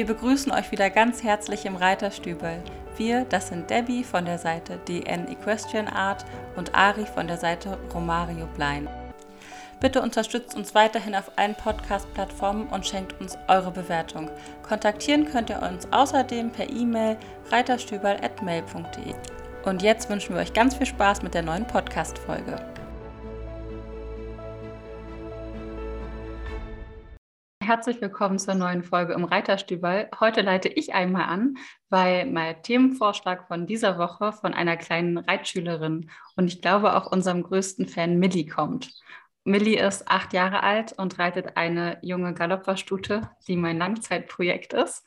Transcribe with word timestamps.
Wir 0.00 0.06
begrüßen 0.06 0.50
euch 0.50 0.72
wieder 0.72 0.88
ganz 0.88 1.22
herzlich 1.22 1.66
im 1.66 1.76
Reiterstübel. 1.76 2.62
Wir, 2.96 3.26
das 3.26 3.48
sind 3.48 3.68
Debbie 3.68 4.02
von 4.02 4.24
der 4.24 4.38
Seite 4.38 4.78
DN 4.88 5.28
Equestrian 5.28 5.88
Art 5.88 6.24
und 6.56 6.74
Ari 6.74 7.04
von 7.04 7.26
der 7.26 7.36
Seite 7.36 7.76
Romario 7.92 8.46
Blind. 8.56 8.88
Bitte 9.78 10.00
unterstützt 10.00 10.56
uns 10.56 10.74
weiterhin 10.74 11.14
auf 11.14 11.30
allen 11.36 11.54
Podcast-Plattformen 11.54 12.68
und 12.68 12.86
schenkt 12.86 13.20
uns 13.20 13.36
eure 13.46 13.72
Bewertung. 13.72 14.30
Kontaktieren 14.66 15.30
könnt 15.30 15.50
ihr 15.50 15.60
uns 15.60 15.86
außerdem 15.92 16.50
per 16.50 16.70
E-Mail 16.70 17.18
reiterstübel.mail.de. 17.50 19.14
Und 19.66 19.82
jetzt 19.82 20.08
wünschen 20.08 20.34
wir 20.34 20.40
euch 20.40 20.54
ganz 20.54 20.76
viel 20.76 20.86
Spaß 20.86 21.20
mit 21.20 21.34
der 21.34 21.42
neuen 21.42 21.66
Podcast-Folge. 21.66 22.56
Herzlich 27.70 28.00
willkommen 28.00 28.40
zur 28.40 28.56
neuen 28.56 28.82
Folge 28.82 29.12
im 29.12 29.22
Reiterstübel. 29.22 30.08
Heute 30.18 30.40
leite 30.40 30.66
ich 30.66 30.92
einmal 30.92 31.26
an, 31.26 31.56
weil 31.88 32.26
mein 32.26 32.60
Themenvorschlag 32.64 33.46
von 33.46 33.64
dieser 33.68 33.96
Woche 33.96 34.32
von 34.32 34.54
einer 34.54 34.76
kleinen 34.76 35.18
Reitschülerin 35.18 36.10
und 36.34 36.48
ich 36.48 36.62
glaube 36.62 36.96
auch 36.96 37.12
unserem 37.12 37.44
größten 37.44 37.86
Fan 37.86 38.18
Millie 38.18 38.48
kommt. 38.48 38.92
Millie 39.44 39.86
ist 39.86 40.08
acht 40.08 40.32
Jahre 40.32 40.64
alt 40.64 40.94
und 40.94 41.20
reitet 41.20 41.56
eine 41.56 41.98
junge 42.02 42.34
Galopperstute, 42.34 43.30
die 43.46 43.54
mein 43.54 43.78
Langzeitprojekt 43.78 44.72
ist. 44.72 45.06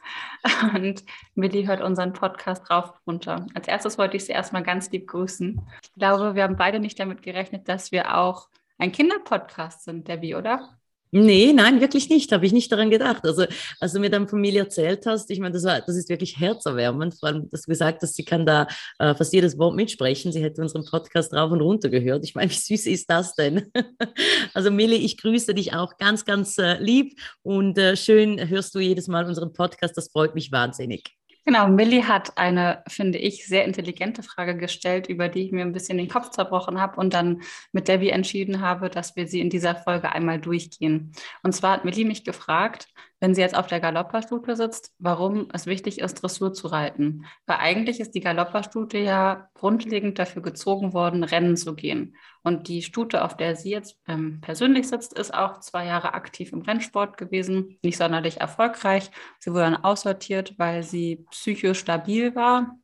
Und 0.74 1.04
Millie 1.36 1.68
hört 1.68 1.82
unseren 1.82 2.14
Podcast 2.14 2.72
rauf 2.72 2.94
runter. 3.06 3.46
Als 3.56 3.68
erstes 3.68 3.98
wollte 3.98 4.16
ich 4.16 4.24
sie 4.24 4.32
erstmal 4.32 4.64
ganz 4.64 4.90
lieb 4.90 5.10
grüßen. 5.10 5.60
Ich 5.84 5.94
glaube, 5.96 6.36
wir 6.36 6.44
haben 6.44 6.56
beide 6.56 6.80
nicht 6.80 6.98
damit 6.98 7.24
gerechnet, 7.24 7.68
dass 7.68 7.92
wir 7.92 8.18
auch 8.18 8.48
ein 8.78 8.94
Kinderpodcast 8.94 9.84
sind, 9.84 10.08
Debbie, 10.08 10.36
oder? 10.36 10.80
Nee, 11.16 11.54
nein, 11.54 11.80
wirklich 11.80 12.10
nicht. 12.10 12.32
Habe 12.32 12.48
ich 12.48 12.54
nicht 12.54 12.72
daran 12.72 12.90
gedacht. 12.90 13.24
Also, 13.24 13.46
als 13.80 13.94
du 13.94 14.00
mir 14.00 14.10
deine 14.10 14.28
Familie 14.28 14.62
erzählt 14.62 15.06
hast, 15.06 15.30
ich 15.30 15.40
meine, 15.40 15.54
das, 15.54 15.64
war, 15.64 15.80
das 15.80 15.96
ist 15.96 16.10
wirklich 16.10 16.40
herzerwärmend. 16.40 17.14
Vor 17.20 17.30
allem, 17.30 17.52
dass 17.52 17.62
du 17.62 17.70
gesagt 17.70 18.02
hast, 18.02 18.16
sie 18.16 18.26
kann 18.26 18.48
da 18.48 18.68
äh, 18.98 19.14
fast 19.14 19.32
jedes 19.32 19.60
Wort 19.60 19.76
mitsprechen. 19.76 20.32
Sie 20.32 20.42
hätte 20.42 20.64
unseren 20.64 20.86
Podcast 20.86 21.32
rauf 21.32 21.52
und 21.52 21.62
runter 21.62 21.90
gehört. 21.90 22.26
Ich 22.26 22.34
meine, 22.34 22.50
wie 22.50 22.56
süß 22.56 22.88
ist 22.88 23.12
das 23.12 23.36
denn? 23.36 23.72
also, 24.56 24.72
Millie, 24.72 24.98
ich 24.98 25.18
grüße 25.18 25.54
dich 25.54 25.76
auch 25.76 25.98
ganz, 25.98 26.26
ganz 26.26 26.58
äh, 26.58 26.80
lieb 26.80 27.20
und 27.44 27.78
äh, 27.78 27.96
schön 27.96 28.50
hörst 28.50 28.74
du 28.74 28.80
jedes 28.80 29.08
Mal 29.08 29.28
unseren 29.28 29.54
Podcast. 29.54 29.96
Das 29.96 30.10
freut 30.10 30.34
mich 30.34 30.52
wahnsinnig. 30.52 31.16
Genau, 31.46 31.68
Millie 31.68 32.08
hat 32.08 32.38
eine, 32.38 32.84
finde 32.88 33.18
ich, 33.18 33.46
sehr 33.46 33.66
intelligente 33.66 34.24
Frage 34.24 34.56
gestellt, 34.56 35.08
über 35.08 35.28
die 35.28 35.46
ich 35.46 35.52
mir 35.52 35.64
ein 35.64 35.74
bisschen 35.74 35.98
den 35.98 36.08
Kopf 36.08 36.30
zerbrochen 36.30 36.80
habe 36.80 36.96
und 36.98 37.14
dann 37.14 37.42
mit 37.74 37.90
Debbie 37.90 38.12
entschieden 38.12 38.62
habe, 38.62 38.90
dass 38.90 39.18
wir 39.18 39.28
sie 39.28 39.42
in 39.42 39.50
dieser 39.50 39.76
Folge 39.76 40.14
einmal 40.14 40.40
durchgehen. 40.40 41.12
Und 41.44 41.54
zwar 41.54 41.74
hat 41.74 41.86
Millie 41.86 42.06
mich 42.06 42.24
gefragt, 42.24 42.88
wenn 43.24 43.34
sie 43.34 43.40
jetzt 43.40 43.56
auf 43.56 43.68
der 43.68 43.80
Galopperstute 43.80 44.58
sitzt, 44.58 44.94
warum 45.00 45.48
es 45.54 45.66
wichtig 45.66 46.00
ist, 46.00 46.16
Dressur 46.16 46.52
zu 46.52 46.68
reiten. 46.68 47.24
Weil 47.46 47.56
eigentlich 47.60 48.02
ist 48.02 48.12
die 48.12 48.20
Galopperstute 48.20 48.98
ja 48.98 49.48
grundlegend 49.54 50.20
dafür 50.20 50.42
gezogen 50.42 50.92
worden, 50.92 51.24
Rennen 51.24 51.56
zu 51.56 51.74
gehen. 51.74 52.18
Und 52.44 52.68
die 52.68 52.82
Stute, 52.82 53.24
auf 53.24 53.38
der 53.38 53.56
sie 53.56 53.70
jetzt 53.70 53.98
ähm, 54.10 54.42
persönlich 54.42 54.90
sitzt, 54.90 55.18
ist 55.18 55.34
auch 55.34 55.62
zwei 55.62 55.86
Jahre 55.86 56.16
aktiv 56.16 56.52
im 56.52 56.64
Rennsport 56.64 57.16
gewesen, 57.16 57.80
nicht 57.82 57.96
sonderlich 57.96 58.42
erfolgreich. 58.42 59.10
Sie 59.40 59.52
wurde 59.52 59.72
dann 59.72 59.86
aussortiert, 59.86 60.60
weil 60.60 60.84
sie 60.84 61.26
psychisch 61.32 61.80
stabil 61.80 62.36
war. 62.36 62.78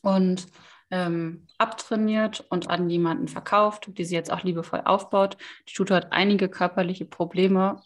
Und 0.00 0.46
ähm, 0.90 1.46
abtrainiert 1.58 2.44
und 2.48 2.70
an 2.70 2.88
jemanden 2.88 3.28
verkauft, 3.28 3.88
die 3.98 4.04
sie 4.04 4.14
jetzt 4.14 4.32
auch 4.32 4.44
liebevoll 4.44 4.82
aufbaut. 4.84 5.36
Die 5.68 5.72
Stute 5.72 5.94
hat 5.94 6.12
einige 6.12 6.48
körperliche 6.48 7.04
Probleme, 7.04 7.82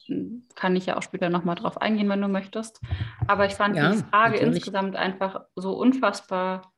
kann 0.55 0.77
ich 0.77 0.87
ja 0.87 0.97
auch 0.97 1.03
später 1.03 1.31
nochmal 1.31 1.55
drauf 1.55 1.81
eingehen, 1.81 2.09
wenn 2.09 2.21
du 2.21 2.29
möchtest. 2.29 2.81
Aber 3.27 3.47
ich 3.47 3.55
fand 3.55 3.77
ja, 3.77 3.93
die 3.93 3.99
Frage 3.99 4.35
natürlich. 4.35 4.57
insgesamt 4.57 4.97
einfach 4.97 5.43
so 5.57 5.73
unfassbar 5.73 6.73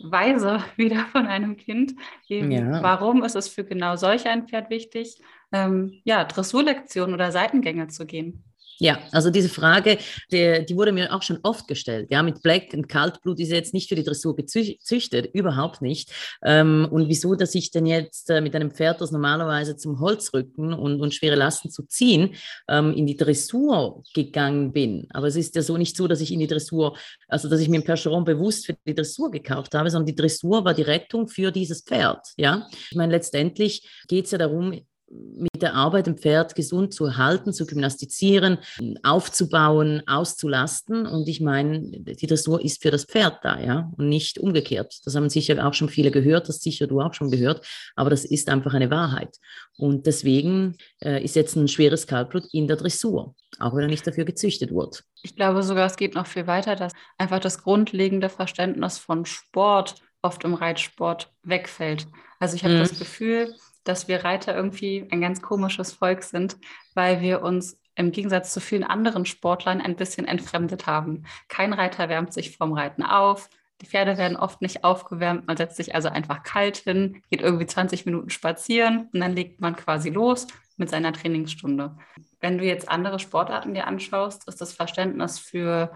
weise 0.00 0.60
wieder 0.76 1.04
von 1.12 1.26
einem 1.26 1.56
Kind. 1.56 1.94
Eben, 2.28 2.50
ja. 2.50 2.82
Warum 2.82 3.22
ist 3.22 3.36
es 3.36 3.48
für 3.48 3.64
genau 3.64 3.96
solch 3.96 4.26
ein 4.26 4.48
Pferd 4.48 4.70
wichtig, 4.70 5.20
ähm, 5.52 6.00
ja, 6.04 6.24
Dressurlektionen 6.24 7.14
oder 7.14 7.32
Seitengänge 7.32 7.88
zu 7.88 8.06
gehen? 8.06 8.44
Ja, 8.80 9.00
also 9.10 9.30
diese 9.30 9.48
Frage, 9.48 9.98
die, 10.30 10.64
die, 10.64 10.76
wurde 10.76 10.92
mir 10.92 11.12
auch 11.12 11.22
schon 11.22 11.40
oft 11.42 11.66
gestellt. 11.66 12.08
Ja, 12.10 12.22
mit 12.22 12.42
Black 12.42 12.72
und 12.74 12.88
Kaltblut 12.88 13.40
ist 13.40 13.50
jetzt 13.50 13.74
nicht 13.74 13.88
für 13.88 13.96
die 13.96 14.04
Dressur 14.04 14.36
gezüchtet, 14.36 15.30
überhaupt 15.34 15.82
nicht. 15.82 16.12
Ähm, 16.44 16.86
und 16.90 17.08
wieso, 17.08 17.34
dass 17.34 17.56
ich 17.56 17.72
denn 17.72 17.86
jetzt 17.86 18.30
äh, 18.30 18.40
mit 18.40 18.54
einem 18.54 18.70
Pferd, 18.70 19.00
das 19.00 19.10
normalerweise 19.10 19.76
zum 19.76 19.98
Holzrücken 19.98 20.72
und, 20.72 21.00
und 21.00 21.12
schwere 21.12 21.34
Lasten 21.34 21.70
zu 21.70 21.82
ziehen, 21.84 22.36
ähm, 22.68 22.92
in 22.94 23.06
die 23.06 23.16
Dressur 23.16 24.04
gegangen 24.14 24.72
bin. 24.72 25.08
Aber 25.10 25.26
es 25.26 25.34
ist 25.34 25.56
ja 25.56 25.62
so 25.62 25.76
nicht 25.76 25.96
so, 25.96 26.06
dass 26.06 26.20
ich 26.20 26.32
in 26.32 26.38
die 26.38 26.46
Dressur, 26.46 26.96
also 27.26 27.48
dass 27.48 27.60
ich 27.60 27.68
mir 27.68 27.80
ein 27.80 27.84
Percheron 27.84 28.24
bewusst 28.24 28.66
für 28.66 28.76
die 28.86 28.94
Dressur 28.94 29.30
gekauft 29.32 29.74
habe, 29.74 29.90
sondern 29.90 30.06
die 30.06 30.14
Dressur 30.14 30.64
war 30.64 30.74
die 30.74 30.82
Rettung 30.82 31.26
für 31.26 31.50
dieses 31.50 31.82
Pferd. 31.82 32.24
Ja, 32.36 32.68
ich 32.90 32.96
meine, 32.96 33.12
letztendlich 33.12 33.88
geht 34.06 34.26
es 34.26 34.30
ja 34.30 34.38
darum, 34.38 34.72
mit 35.10 35.62
der 35.62 35.74
Arbeit 35.74 36.06
im 36.06 36.16
Pferd 36.16 36.54
gesund 36.54 36.92
zu 36.92 37.16
halten, 37.16 37.52
zu 37.52 37.66
gymnastizieren, 37.66 38.58
aufzubauen, 39.02 40.02
auszulasten. 40.06 41.06
Und 41.06 41.28
ich 41.28 41.40
meine, 41.40 41.80
die 41.80 42.26
Dressur 42.26 42.62
ist 42.62 42.82
für 42.82 42.90
das 42.90 43.04
Pferd 43.04 43.38
da, 43.42 43.58
ja, 43.58 43.90
und 43.96 44.08
nicht 44.08 44.38
umgekehrt. 44.38 45.00
Das 45.04 45.14
haben 45.14 45.30
sicher 45.30 45.66
auch 45.66 45.74
schon 45.74 45.88
viele 45.88 46.10
gehört, 46.10 46.48
das 46.48 46.60
sicher 46.60 46.86
du 46.86 47.00
auch 47.00 47.14
schon 47.14 47.30
gehört, 47.30 47.66
aber 47.96 48.10
das 48.10 48.24
ist 48.24 48.48
einfach 48.48 48.74
eine 48.74 48.90
Wahrheit. 48.90 49.36
Und 49.76 50.06
deswegen 50.06 50.76
äh, 51.02 51.22
ist 51.22 51.36
jetzt 51.36 51.56
ein 51.56 51.68
schweres 51.68 52.06
Kalblut 52.06 52.44
in 52.52 52.66
der 52.66 52.76
Dressur, 52.76 53.34
auch 53.58 53.74
wenn 53.74 53.82
er 53.82 53.88
nicht 53.88 54.06
dafür 54.06 54.24
gezüchtet 54.24 54.72
wurde. 54.72 54.98
Ich 55.22 55.36
glaube 55.36 55.62
sogar, 55.62 55.86
es 55.86 55.96
geht 55.96 56.14
noch 56.14 56.26
viel 56.26 56.46
weiter, 56.46 56.76
dass 56.76 56.92
einfach 57.16 57.40
das 57.40 57.62
grundlegende 57.62 58.28
Verständnis 58.28 58.98
von 58.98 59.24
Sport 59.24 59.96
oft 60.22 60.44
im 60.44 60.54
Reitsport 60.54 61.30
wegfällt. 61.42 62.06
Also 62.40 62.56
ich 62.56 62.64
habe 62.64 62.74
mhm. 62.74 62.80
das 62.80 62.98
Gefühl, 62.98 63.54
dass 63.88 64.08
wir 64.08 64.24
Reiter 64.24 64.54
irgendwie 64.54 65.06
ein 65.10 65.20
ganz 65.20 65.42
komisches 65.42 65.92
Volk 65.92 66.22
sind, 66.22 66.56
weil 66.94 67.20
wir 67.20 67.42
uns 67.42 67.80
im 67.94 68.12
Gegensatz 68.12 68.52
zu 68.52 68.60
vielen 68.60 68.84
anderen 68.84 69.24
Sportlern 69.24 69.80
ein 69.80 69.96
bisschen 69.96 70.26
entfremdet 70.26 70.86
haben. 70.86 71.24
Kein 71.48 71.72
Reiter 71.72 72.08
wärmt 72.08 72.32
sich 72.32 72.56
vorm 72.56 72.72
Reiten 72.72 73.02
auf. 73.02 73.50
Die 73.80 73.86
Pferde 73.86 74.18
werden 74.18 74.36
oft 74.36 74.62
nicht 74.62 74.84
aufgewärmt. 74.84 75.46
Man 75.46 75.56
setzt 75.56 75.76
sich 75.76 75.94
also 75.94 76.08
einfach 76.08 76.42
kalt 76.42 76.78
hin, 76.78 77.22
geht 77.30 77.40
irgendwie 77.40 77.66
20 77.66 78.06
Minuten 78.06 78.30
spazieren 78.30 79.08
und 79.12 79.20
dann 79.20 79.34
legt 79.34 79.60
man 79.60 79.74
quasi 79.74 80.10
los 80.10 80.46
mit 80.76 80.90
seiner 80.90 81.12
Trainingsstunde. 81.12 81.96
Wenn 82.40 82.58
du 82.58 82.64
jetzt 82.64 82.88
andere 82.88 83.18
Sportarten 83.18 83.74
dir 83.74 83.86
anschaust, 83.86 84.46
ist 84.46 84.60
das 84.60 84.72
Verständnis 84.72 85.38
für 85.38 85.92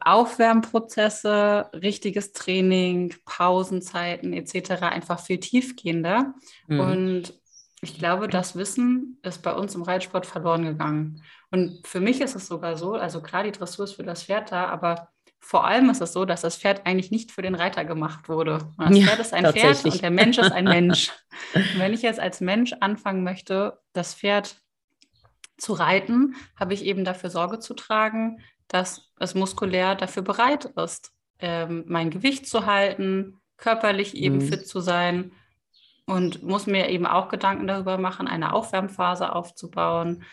Aufwärmprozesse, 0.00 1.70
richtiges 1.74 2.32
Training, 2.32 3.14
Pausenzeiten 3.26 4.32
etc. 4.32 4.82
einfach 4.82 5.20
viel 5.20 5.38
tiefgehender. 5.38 6.34
Mhm. 6.66 6.80
Und 6.80 7.40
ich 7.82 7.98
glaube, 7.98 8.28
das 8.28 8.56
Wissen 8.56 9.18
ist 9.22 9.42
bei 9.42 9.54
uns 9.54 9.74
im 9.74 9.82
Reitsport 9.82 10.26
verloren 10.26 10.64
gegangen. 10.64 11.22
Und 11.50 11.86
für 11.86 12.00
mich 12.00 12.20
ist 12.20 12.36
es 12.36 12.46
sogar 12.46 12.76
so, 12.76 12.94
also 12.94 13.22
klar, 13.22 13.42
die 13.42 13.52
Dressur 13.52 13.84
ist 13.84 13.94
für 13.94 14.02
das 14.02 14.24
Pferd 14.24 14.52
da, 14.52 14.66
aber 14.66 15.08
vor 15.40 15.66
allem 15.66 15.88
ist 15.88 16.02
es 16.02 16.12
so, 16.12 16.26
dass 16.26 16.42
das 16.42 16.56
Pferd 16.56 16.86
eigentlich 16.86 17.10
nicht 17.10 17.32
für 17.32 17.42
den 17.42 17.54
Reiter 17.54 17.84
gemacht 17.84 18.28
wurde. 18.28 18.58
Das 18.76 18.96
ja, 18.96 19.06
Pferd 19.06 19.20
ist 19.20 19.32
ein 19.32 19.52
Pferd 19.52 19.84
und 19.84 20.02
der 20.02 20.10
Mensch 20.10 20.38
ist 20.38 20.52
ein 20.52 20.64
Mensch. 20.64 21.10
und 21.54 21.78
wenn 21.78 21.94
ich 21.94 22.02
jetzt 22.02 22.20
als 22.20 22.40
Mensch 22.40 22.74
anfangen 22.80 23.24
möchte, 23.24 23.78
das 23.94 24.14
Pferd 24.14 24.56
zu 25.56 25.72
reiten, 25.72 26.36
habe 26.56 26.74
ich 26.74 26.84
eben 26.84 27.04
dafür 27.04 27.30
Sorge 27.30 27.58
zu 27.58 27.74
tragen, 27.74 28.40
dass 28.70 29.10
es 29.18 29.34
muskulär 29.34 29.94
dafür 29.96 30.22
bereit 30.22 30.64
ist, 30.64 31.12
ähm, 31.40 31.84
mein 31.88 32.10
Gewicht 32.10 32.46
zu 32.46 32.66
halten, 32.66 33.40
körperlich 33.56 34.16
eben 34.16 34.36
mhm. 34.36 34.42
fit 34.42 34.66
zu 34.66 34.80
sein 34.80 35.32
und 36.06 36.42
muss 36.42 36.66
mir 36.66 36.88
eben 36.88 37.06
auch 37.06 37.28
Gedanken 37.28 37.66
darüber 37.66 37.98
machen, 37.98 38.26
eine 38.28 38.52
Aufwärmphase 38.52 39.34
aufzubauen 39.34 40.24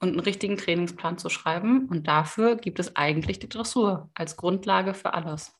und 0.00 0.08
einen 0.08 0.20
richtigen 0.20 0.56
Trainingsplan 0.56 1.18
zu 1.18 1.28
schreiben. 1.28 1.86
Und 1.88 2.06
dafür 2.08 2.56
gibt 2.56 2.78
es 2.78 2.96
eigentlich 2.96 3.38
die 3.38 3.48
Dressur 3.48 4.10
als 4.14 4.36
Grundlage 4.36 4.92
für 4.92 5.14
alles. 5.14 5.54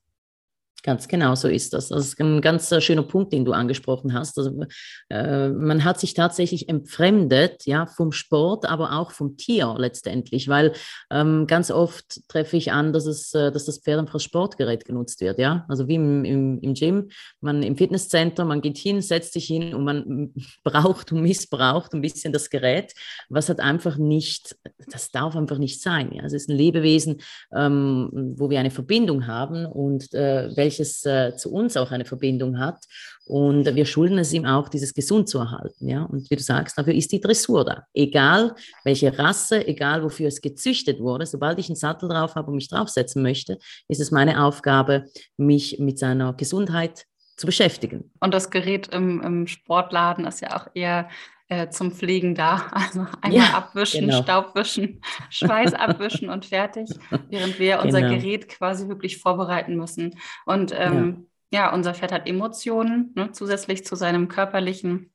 Ganz 0.84 1.08
genau, 1.08 1.34
so 1.34 1.48
ist 1.48 1.72
das. 1.72 1.88
Das 1.88 2.08
ist 2.08 2.20
ein 2.20 2.42
ganz 2.42 2.70
äh, 2.70 2.78
schöner 2.78 3.04
Punkt, 3.04 3.32
den 3.32 3.46
du 3.46 3.52
angesprochen 3.52 4.12
hast. 4.12 4.36
Also, 4.36 4.66
äh, 5.08 5.48
man 5.48 5.82
hat 5.82 5.98
sich 5.98 6.12
tatsächlich 6.12 6.68
entfremdet, 6.68 7.64
ja, 7.64 7.86
vom 7.86 8.12
Sport, 8.12 8.66
aber 8.66 8.92
auch 8.92 9.10
vom 9.10 9.38
Tier 9.38 9.76
letztendlich, 9.78 10.46
weil 10.48 10.74
ähm, 11.10 11.46
ganz 11.46 11.70
oft 11.70 12.28
treffe 12.28 12.58
ich 12.58 12.70
an, 12.70 12.92
dass, 12.92 13.06
es, 13.06 13.32
äh, 13.32 13.50
dass 13.50 13.64
das 13.64 13.78
Pferd 13.78 13.98
einfach 13.98 14.14
als 14.14 14.24
Sportgerät 14.24 14.84
genutzt 14.84 15.22
wird, 15.22 15.38
ja. 15.38 15.64
Also 15.68 15.88
wie 15.88 15.94
im, 15.94 16.22
im, 16.26 16.60
im 16.60 16.74
Gym, 16.74 17.08
man 17.40 17.62
im 17.62 17.78
Fitnesscenter, 17.78 18.44
man 18.44 18.60
geht 18.60 18.76
hin, 18.76 19.00
setzt 19.00 19.32
sich 19.32 19.46
hin 19.46 19.74
und 19.74 19.84
man 19.84 20.34
braucht 20.64 21.12
und 21.12 21.22
missbraucht 21.22 21.94
ein 21.94 22.02
bisschen 22.02 22.34
das 22.34 22.50
Gerät, 22.50 22.92
was 23.30 23.48
hat 23.48 23.58
einfach 23.58 23.96
nicht, 23.96 24.54
das 24.90 25.10
darf 25.10 25.34
einfach 25.34 25.56
nicht 25.56 25.80
sein. 25.80 26.12
Ja? 26.12 26.24
Es 26.24 26.34
ist 26.34 26.50
ein 26.50 26.58
Lebewesen, 26.58 27.22
ähm, 27.56 28.10
wo 28.36 28.50
wir 28.50 28.60
eine 28.60 28.70
Verbindung 28.70 29.26
haben 29.26 29.64
und 29.64 30.12
äh, 30.12 30.54
welche 30.54 30.73
welches 30.74 31.04
äh, 31.06 31.36
zu 31.36 31.52
uns 31.52 31.76
auch 31.76 31.90
eine 31.90 32.04
Verbindung 32.04 32.58
hat. 32.58 32.84
Und 33.26 33.74
wir 33.74 33.86
schulden 33.86 34.18
es 34.18 34.32
ihm 34.32 34.44
auch, 34.44 34.68
dieses 34.68 34.92
gesund 34.92 35.28
zu 35.28 35.38
erhalten. 35.38 35.88
Ja? 35.88 36.02
Und 36.02 36.30
wie 36.30 36.36
du 36.36 36.42
sagst, 36.42 36.76
dafür 36.76 36.94
ist 36.94 37.12
die 37.12 37.20
Dressur 37.20 37.64
da. 37.64 37.84
Egal 37.94 38.54
welche 38.84 39.18
Rasse, 39.18 39.66
egal 39.66 40.02
wofür 40.02 40.28
es 40.28 40.40
gezüchtet 40.40 41.00
wurde, 41.00 41.26
sobald 41.26 41.58
ich 41.58 41.68
einen 41.68 41.76
Sattel 41.76 42.08
drauf 42.08 42.34
habe 42.34 42.48
und 42.48 42.56
mich 42.56 42.68
draufsetzen 42.68 43.22
möchte, 43.22 43.58
ist 43.88 44.00
es 44.00 44.10
meine 44.10 44.44
Aufgabe, 44.44 45.06
mich 45.36 45.78
mit 45.78 45.98
seiner 45.98 46.34
Gesundheit 46.34 47.06
zu 47.36 47.46
beschäftigen. 47.46 48.10
Und 48.20 48.32
das 48.34 48.50
Gerät 48.50 48.88
im, 48.88 49.20
im 49.22 49.46
Sportladen 49.46 50.26
ist 50.26 50.40
ja 50.40 50.56
auch 50.56 50.68
eher 50.74 51.08
äh, 51.48 51.68
zum 51.68 51.92
Pflegen 51.92 52.34
da. 52.34 52.66
Also 52.72 53.06
einmal 53.20 53.40
ja, 53.40 53.56
abwischen, 53.56 54.08
genau. 54.08 54.22
Staubwischen, 54.22 55.00
Schweiß 55.30 55.74
abwischen 55.74 56.28
und 56.28 56.46
fertig, 56.46 56.90
während 57.30 57.58
wir 57.58 57.80
unser 57.80 58.00
genau. 58.00 58.14
Gerät 58.14 58.48
quasi 58.48 58.88
wirklich 58.88 59.18
vorbereiten 59.18 59.76
müssen. 59.76 60.18
Und 60.46 60.74
ähm, 60.76 61.28
ja. 61.50 61.66
ja. 61.66 61.74
unser 61.74 61.94
Pferd 61.94 62.12
hat 62.12 62.28
Emotionen, 62.28 63.12
ne, 63.14 63.32
zusätzlich 63.32 63.84
zu 63.84 63.96
seinem 63.96 64.28
körperlichen 64.28 65.13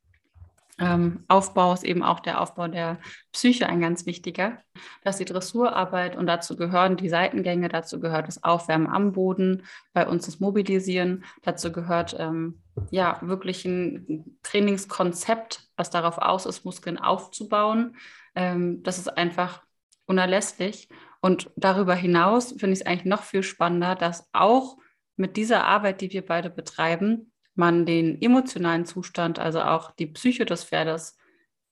ähm, 0.79 1.25
Aufbau 1.27 1.73
ist 1.73 1.83
eben 1.83 2.03
auch 2.03 2.19
der 2.19 2.41
Aufbau 2.41 2.67
der 2.67 2.99
Psyche 3.31 3.67
ein 3.67 3.81
ganz 3.81 4.05
wichtiger. 4.05 4.59
dass 5.03 5.17
die 5.17 5.25
Dressurarbeit 5.25 6.15
und 6.15 6.27
dazu 6.27 6.55
gehören 6.55 6.97
die 6.97 7.09
Seitengänge, 7.09 7.69
dazu 7.69 7.99
gehört 7.99 8.27
das 8.27 8.43
Aufwärmen 8.43 8.87
am 8.87 9.11
Boden, 9.11 9.63
bei 9.93 10.07
uns 10.07 10.25
das 10.25 10.39
Mobilisieren, 10.39 11.25
dazu 11.41 11.71
gehört 11.71 12.15
ähm, 12.17 12.61
ja 12.91 13.19
wirklich 13.21 13.65
ein 13.65 14.37
Trainingskonzept, 14.43 15.69
was 15.75 15.89
darauf 15.89 16.17
aus 16.17 16.45
ist, 16.45 16.65
Muskeln 16.65 16.97
aufzubauen. 16.97 17.97
Ähm, 18.35 18.83
das 18.83 18.97
ist 18.99 19.09
einfach 19.09 19.61
unerlässlich. 20.05 20.89
Und 21.21 21.51
darüber 21.55 21.95
hinaus 21.95 22.49
finde 22.51 22.73
ich 22.73 22.81
es 22.81 22.85
eigentlich 22.85 23.05
noch 23.05 23.23
viel 23.23 23.43
spannender, 23.43 23.95
dass 23.95 24.29
auch 24.31 24.77
mit 25.17 25.35
dieser 25.35 25.65
Arbeit, 25.65 26.01
die 26.01 26.11
wir 26.11 26.25
beide 26.25 26.49
betreiben, 26.49 27.31
man 27.59 27.85
den 27.85 28.19
emotionalen 28.21 28.85
Zustand, 28.85 29.37
also 29.37 29.61
auch 29.61 29.91
die 29.91 30.07
Psyche 30.07 30.45
des 30.45 30.63
Pferdes 30.63 31.17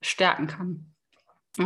stärken 0.00 0.46
kann. 0.46 0.94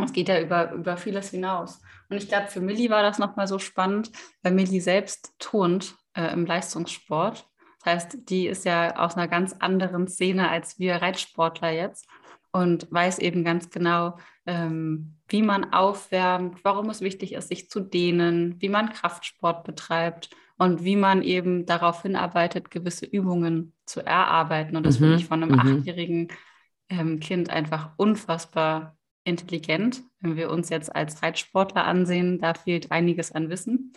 Es 0.03 0.13
geht 0.13 0.27
ja 0.27 0.41
über, 0.41 0.71
über 0.71 0.97
vieles 0.97 1.29
hinaus. 1.29 1.79
Und 2.09 2.17
ich 2.17 2.27
glaube, 2.27 2.47
für 2.47 2.61
Millie 2.61 2.89
war 2.89 3.03
das 3.03 3.19
nochmal 3.19 3.47
so 3.47 3.59
spannend, 3.59 4.11
weil 4.41 4.53
Millie 4.53 4.81
selbst 4.81 5.35
turnt 5.37 5.95
äh, 6.15 6.33
im 6.33 6.47
Leistungssport. 6.47 7.47
Das 7.83 7.93
heißt, 7.93 8.29
die 8.29 8.47
ist 8.47 8.65
ja 8.65 8.95
aus 8.95 9.15
einer 9.15 9.27
ganz 9.27 9.53
anderen 9.59 10.07
Szene 10.07 10.49
als 10.49 10.79
wir 10.79 10.95
Reitsportler 10.95 11.69
jetzt 11.71 12.07
und 12.53 12.89
weiß 12.91 13.19
eben 13.19 13.43
ganz 13.43 13.69
genau, 13.69 14.17
ähm, 14.45 15.15
wie 15.27 15.41
man 15.41 15.73
aufwärmt, 15.73 16.63
warum 16.63 16.89
es 16.89 17.01
wichtig 17.01 17.33
ist, 17.33 17.49
sich 17.49 17.69
zu 17.69 17.79
dehnen, 17.79 18.55
wie 18.59 18.69
man 18.69 18.93
Kraftsport 18.93 19.63
betreibt 19.63 20.29
und 20.57 20.83
wie 20.83 20.95
man 20.95 21.23
eben 21.23 21.65
darauf 21.65 22.03
hinarbeitet, 22.03 22.69
gewisse 22.69 23.07
Übungen 23.07 23.73
zu 23.85 24.05
erarbeiten. 24.05 24.77
Und 24.77 24.85
das 24.85 24.99
mhm. 24.99 25.05
finde 25.05 25.15
ich 25.17 25.25
von 25.25 25.43
einem 25.43 25.53
mhm. 25.53 25.59
achtjährigen 25.59 26.27
ähm, 26.89 27.19
Kind 27.19 27.49
einfach 27.49 27.91
unfassbar 27.97 28.97
intelligent. 29.23 30.03
Wenn 30.19 30.35
wir 30.35 30.51
uns 30.51 30.69
jetzt 30.69 30.95
als 30.95 31.23
Reitsportler 31.23 31.85
ansehen, 31.85 32.39
da 32.39 32.53
fehlt 32.53 32.91
einiges 32.91 33.31
an 33.31 33.49
Wissen. 33.49 33.93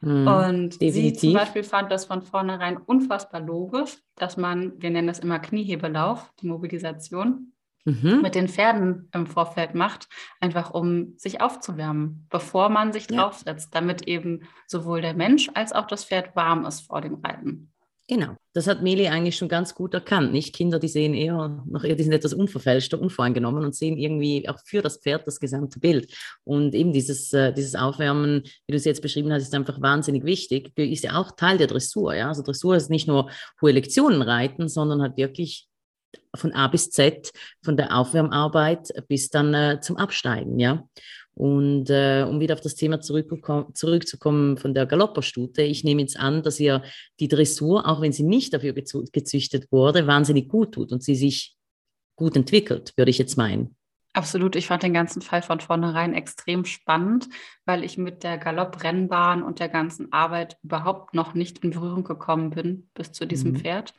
Mhm, 0.00 0.26
und 0.26 0.80
definitiv. 0.80 1.20
sie 1.20 1.28
zum 1.28 1.32
Beispiel 1.34 1.62
fand 1.62 1.90
das 1.92 2.06
von 2.06 2.22
vornherein 2.22 2.78
unfassbar 2.78 3.40
logisch, 3.40 3.98
dass 4.14 4.38
man, 4.38 4.80
wir 4.80 4.90
nennen 4.90 5.08
das 5.08 5.18
immer 5.18 5.38
Kniehebelauf, 5.38 6.32
die 6.40 6.46
Mobilisation, 6.46 7.52
mhm. 7.86 8.20
mit 8.22 8.34
den 8.34 8.48
Pferden 8.48 9.08
im 9.14 9.26
Vorfeld 9.26 9.74
macht, 9.74 10.08
einfach 10.40 10.72
um 10.72 11.14
sich 11.16 11.40
aufzuwärmen, 11.40 12.26
bevor 12.28 12.68
man 12.68 12.92
sich 12.92 13.10
ja. 13.10 13.22
draufsetzt, 13.22 13.74
damit 13.74 14.06
eben 14.06 14.42
sowohl 14.66 15.00
der 15.00 15.14
Mensch 15.14 15.50
als 15.54 15.72
auch 15.72 15.86
das 15.86 16.04
Pferd 16.04 16.36
warm 16.36 16.66
ist 16.66 16.80
vor 16.80 17.00
dem 17.00 17.14
Reiten. 17.14 17.72
Genau, 18.08 18.36
das 18.52 18.68
hat 18.68 18.82
Meli 18.82 19.08
eigentlich 19.08 19.36
schon 19.36 19.48
ganz 19.48 19.74
gut 19.74 19.92
erkannt. 19.92 20.32
Nicht 20.32 20.54
Kinder, 20.54 20.78
die 20.78 20.86
sehen 20.86 21.12
eher 21.12 21.60
noch 21.66 21.82
eher, 21.82 21.96
die 21.96 22.04
sind 22.04 22.12
etwas 22.12 22.34
unverfälschter, 22.34 23.00
unvoreingenommen 23.00 23.64
und 23.64 23.74
sehen 23.74 23.98
irgendwie 23.98 24.48
auch 24.48 24.60
für 24.64 24.80
das 24.80 24.98
Pferd 24.98 25.26
das 25.26 25.40
gesamte 25.40 25.80
Bild. 25.80 26.14
Und 26.44 26.72
eben 26.76 26.92
dieses, 26.92 27.32
äh, 27.32 27.52
dieses 27.52 27.74
Aufwärmen, 27.74 28.44
wie 28.44 28.72
du 28.72 28.76
es 28.76 28.84
jetzt 28.84 29.02
beschrieben 29.02 29.32
hast, 29.32 29.42
ist 29.42 29.54
einfach 29.56 29.80
wahnsinnig 29.80 30.22
wichtig. 30.22 30.70
Ist 30.78 31.02
ja 31.02 31.18
auch 31.18 31.32
Teil 31.32 31.58
der 31.58 31.66
Dressur. 31.66 32.14
Ja? 32.14 32.28
Also 32.28 32.42
Dressur 32.42 32.76
ist 32.76 32.90
nicht 32.90 33.08
nur 33.08 33.28
hohe 33.60 33.72
Lektionen 33.72 34.22
reiten, 34.22 34.68
sondern 34.68 35.02
halt 35.02 35.16
wirklich 35.16 35.66
von 36.34 36.52
A 36.52 36.68
bis 36.68 36.90
Z, 36.90 37.32
von 37.62 37.76
der 37.76 37.96
Aufwärmarbeit 37.96 38.88
bis 39.08 39.28
dann 39.28 39.54
äh, 39.54 39.80
zum 39.80 39.96
Absteigen, 39.96 40.58
ja. 40.58 40.86
Und 41.36 41.90
äh, 41.90 42.24
um 42.26 42.40
wieder 42.40 42.54
auf 42.54 42.62
das 42.62 42.76
Thema 42.76 42.98
zurückzukommen 43.02 44.56
von 44.56 44.72
der 44.72 44.86
Galopperstute, 44.86 45.62
ich 45.62 45.84
nehme 45.84 46.00
jetzt 46.00 46.18
an, 46.18 46.42
dass 46.42 46.58
ihr 46.58 46.82
die 47.20 47.28
Dressur, 47.28 47.86
auch 47.86 48.00
wenn 48.00 48.12
sie 48.12 48.22
nicht 48.22 48.54
dafür 48.54 48.72
gezüchtet 48.72 49.70
wurde, 49.70 50.06
wahnsinnig 50.06 50.48
gut 50.48 50.72
tut 50.72 50.92
und 50.92 51.02
sie 51.02 51.14
sich 51.14 51.54
gut 52.16 52.36
entwickelt, 52.36 52.94
würde 52.96 53.10
ich 53.10 53.18
jetzt 53.18 53.36
meinen. 53.36 53.76
Absolut, 54.14 54.56
ich 54.56 54.66
fand 54.66 54.82
den 54.82 54.94
ganzen 54.94 55.20
Fall 55.20 55.42
von 55.42 55.60
vornherein 55.60 56.14
extrem 56.14 56.64
spannend, 56.64 57.28
weil 57.66 57.84
ich 57.84 57.98
mit 57.98 58.24
der 58.24 58.38
Galopprennbahn 58.38 59.42
und 59.42 59.60
der 59.60 59.68
ganzen 59.68 60.10
Arbeit 60.14 60.56
überhaupt 60.62 61.12
noch 61.12 61.34
nicht 61.34 61.58
in 61.58 61.68
Berührung 61.68 62.02
gekommen 62.02 62.48
bin 62.48 62.88
bis 62.94 63.12
zu 63.12 63.26
diesem 63.26 63.50
mhm. 63.50 63.56
Pferd 63.56 63.92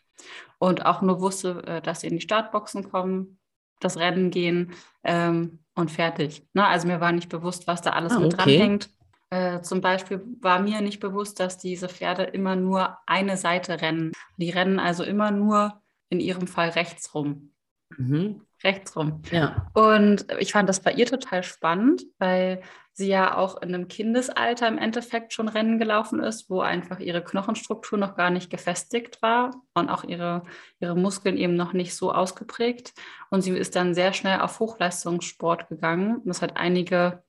und 0.59 0.85
auch 0.85 1.01
nur 1.01 1.21
wusste, 1.21 1.63
äh, 1.65 1.81
dass 1.81 2.01
sie 2.01 2.07
in 2.07 2.15
die 2.15 2.21
Startboxen 2.21 2.89
kommen, 2.89 3.39
das 3.79 3.97
Rennen 3.97 4.31
gehen 4.31 4.73
ähm, 5.03 5.59
und 5.75 5.91
fertig. 5.91 6.47
Ne? 6.53 6.65
Also 6.65 6.87
mir 6.87 6.99
war 6.99 7.11
nicht 7.11 7.29
bewusst, 7.29 7.67
was 7.67 7.81
da 7.81 7.91
alles 7.91 8.13
ah, 8.13 8.19
mit 8.19 8.33
okay. 8.33 8.57
dranhängt. 8.57 8.89
Äh, 9.29 9.61
zum 9.61 9.81
Beispiel 9.81 10.23
war 10.41 10.59
mir 10.59 10.81
nicht 10.81 10.99
bewusst, 10.99 11.39
dass 11.39 11.57
diese 11.57 11.89
Pferde 11.89 12.23
immer 12.23 12.55
nur 12.55 12.97
eine 13.05 13.37
Seite 13.37 13.81
rennen. 13.81 14.13
Die 14.37 14.49
rennen 14.49 14.79
also 14.79 15.03
immer 15.03 15.31
nur 15.31 15.81
in 16.09 16.19
ihrem 16.19 16.47
Fall 16.47 16.69
rechts 16.69 17.13
rum. 17.13 17.51
Mhm. 17.97 18.46
Rechts 18.63 18.95
rum. 18.95 19.21
Ja. 19.31 19.67
Und 19.73 20.25
ich 20.39 20.51
fand 20.51 20.67
das 20.67 20.79
bei 20.79 20.91
ihr 20.91 21.05
total 21.05 21.43
spannend, 21.43 22.03
weil 22.17 22.61
sie 22.97 23.07
ja 23.07 23.37
auch 23.37 23.61
in 23.61 23.73
einem 23.73 23.87
Kindesalter 23.87 24.67
im 24.67 24.79
Endeffekt 24.79 25.31
schon 25.31 25.47
Rennen 25.47 25.77
gelaufen 25.77 26.19
ist, 26.19 26.49
wo 26.49 26.61
einfach 26.61 26.99
ihre 26.99 27.23
Knochenstruktur 27.23 27.99
noch 27.99 28.15
gar 28.15 28.31
nicht 28.31 28.49
gefestigt 28.49 29.21
war 29.21 29.51
und 29.75 29.89
auch 29.89 30.03
ihre, 30.03 30.43
ihre 30.79 30.95
Muskeln 30.95 31.37
eben 31.37 31.55
noch 31.55 31.73
nicht 31.73 31.95
so 31.95 32.11
ausgeprägt. 32.11 32.93
Und 33.29 33.41
sie 33.41 33.51
ist 33.51 33.75
dann 33.75 33.93
sehr 33.93 34.13
schnell 34.13 34.39
auf 34.39 34.59
Hochleistungssport 34.59 35.69
gegangen. 35.69 36.21
Das 36.25 36.41
hat 36.41 36.57
einige 36.57 37.23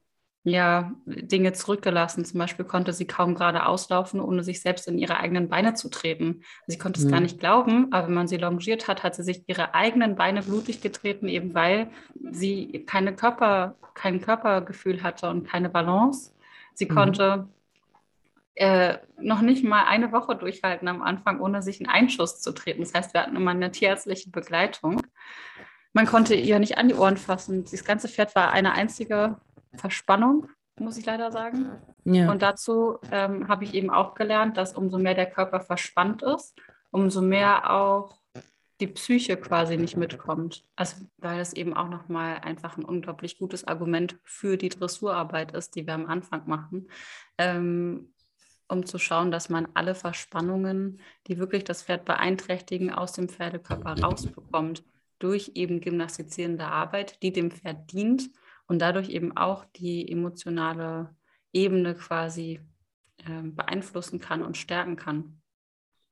ja, 0.48 0.92
Dinge 1.06 1.52
zurückgelassen. 1.52 2.24
Zum 2.24 2.38
Beispiel 2.38 2.64
konnte 2.64 2.92
sie 2.92 3.06
kaum 3.06 3.34
gerade 3.34 3.66
auslaufen, 3.66 4.20
ohne 4.20 4.42
sich 4.42 4.60
selbst 4.60 4.88
in 4.88 4.98
ihre 4.98 5.18
eigenen 5.18 5.48
Beine 5.48 5.74
zu 5.74 5.88
treten. 5.88 6.42
Sie 6.66 6.78
konnte 6.78 7.00
es 7.00 7.06
mhm. 7.06 7.10
gar 7.10 7.20
nicht 7.20 7.40
glauben, 7.40 7.92
aber 7.92 8.08
wenn 8.08 8.14
man 8.14 8.28
sie 8.28 8.36
longiert 8.36 8.88
hat, 8.88 9.02
hat 9.02 9.14
sie 9.14 9.22
sich 9.22 9.44
ihre 9.46 9.74
eigenen 9.74 10.16
Beine 10.16 10.42
blutig 10.42 10.80
getreten, 10.80 11.28
eben 11.28 11.54
weil 11.54 11.88
sie 12.30 12.84
keine 12.86 13.14
Körper, 13.14 13.76
kein 13.94 14.20
Körpergefühl 14.20 15.02
hatte 15.02 15.28
und 15.30 15.46
keine 15.46 15.68
Balance. 15.68 16.32
Sie 16.74 16.86
mhm. 16.86 16.94
konnte 16.94 17.48
äh, 18.54 18.98
noch 19.20 19.40
nicht 19.40 19.64
mal 19.64 19.84
eine 19.84 20.10
Woche 20.12 20.34
durchhalten 20.34 20.88
am 20.88 21.02
Anfang, 21.02 21.40
ohne 21.40 21.62
sich 21.62 21.80
einen 21.80 21.88
Einschuss 21.88 22.40
zu 22.40 22.52
treten. 22.52 22.80
Das 22.80 22.92
heißt, 22.92 23.14
wir 23.14 23.22
hatten 23.22 23.36
immer 23.36 23.52
eine 23.52 23.70
tierärztliche 23.70 24.30
Begleitung. 24.30 25.00
Man 25.92 26.06
konnte 26.06 26.34
ihr 26.34 26.58
nicht 26.58 26.76
an 26.76 26.88
die 26.88 26.94
Ohren 26.94 27.16
fassen. 27.16 27.64
Das 27.70 27.84
ganze 27.84 28.08
Pferd 28.08 28.34
war 28.34 28.50
eine 28.50 28.72
einzige 28.72 29.36
Verspannung, 29.74 30.48
muss 30.78 30.96
ich 30.96 31.06
leider 31.06 31.30
sagen. 31.32 31.70
Ja. 32.04 32.30
Und 32.30 32.42
dazu 32.42 32.98
ähm, 33.10 33.48
habe 33.48 33.64
ich 33.64 33.74
eben 33.74 33.90
auch 33.90 34.14
gelernt, 34.14 34.56
dass 34.56 34.74
umso 34.74 34.98
mehr 34.98 35.14
der 35.14 35.30
Körper 35.30 35.60
verspannt 35.60 36.22
ist, 36.22 36.54
umso 36.90 37.20
mehr 37.20 37.70
auch 37.70 38.18
die 38.80 38.86
Psyche 38.86 39.36
quasi 39.36 39.76
nicht 39.76 39.96
mitkommt. 39.96 40.64
Also 40.76 40.96
weil 41.18 41.38
das 41.38 41.52
eben 41.52 41.74
auch 41.74 41.88
nochmal 41.88 42.38
einfach 42.38 42.76
ein 42.76 42.84
unglaublich 42.84 43.38
gutes 43.38 43.66
Argument 43.66 44.16
für 44.24 44.56
die 44.56 44.68
Dressurarbeit 44.68 45.52
ist, 45.52 45.74
die 45.74 45.86
wir 45.86 45.94
am 45.94 46.06
Anfang 46.06 46.42
machen, 46.46 46.88
ähm, 47.38 48.12
um 48.68 48.86
zu 48.86 48.98
schauen, 48.98 49.30
dass 49.30 49.48
man 49.48 49.66
alle 49.74 49.94
Verspannungen, 49.94 51.00
die 51.26 51.38
wirklich 51.38 51.64
das 51.64 51.82
Pferd 51.82 52.04
beeinträchtigen, 52.04 52.92
aus 52.92 53.12
dem 53.12 53.28
Pferdekörper 53.28 54.00
rausbekommt 54.00 54.84
durch 55.18 55.52
eben 55.54 55.80
gymnastizierende 55.80 56.66
Arbeit, 56.66 57.22
die 57.22 57.32
dem 57.32 57.50
Pferd 57.50 57.92
dient 57.92 58.30
und 58.68 58.80
dadurch 58.80 59.08
eben 59.08 59.36
auch 59.36 59.64
die 59.76 60.10
emotionale 60.10 61.14
Ebene 61.52 61.94
quasi 61.94 62.60
äh, 63.18 63.42
beeinflussen 63.42 64.20
kann 64.20 64.42
und 64.42 64.56
stärken 64.56 64.96
kann. 64.96 65.40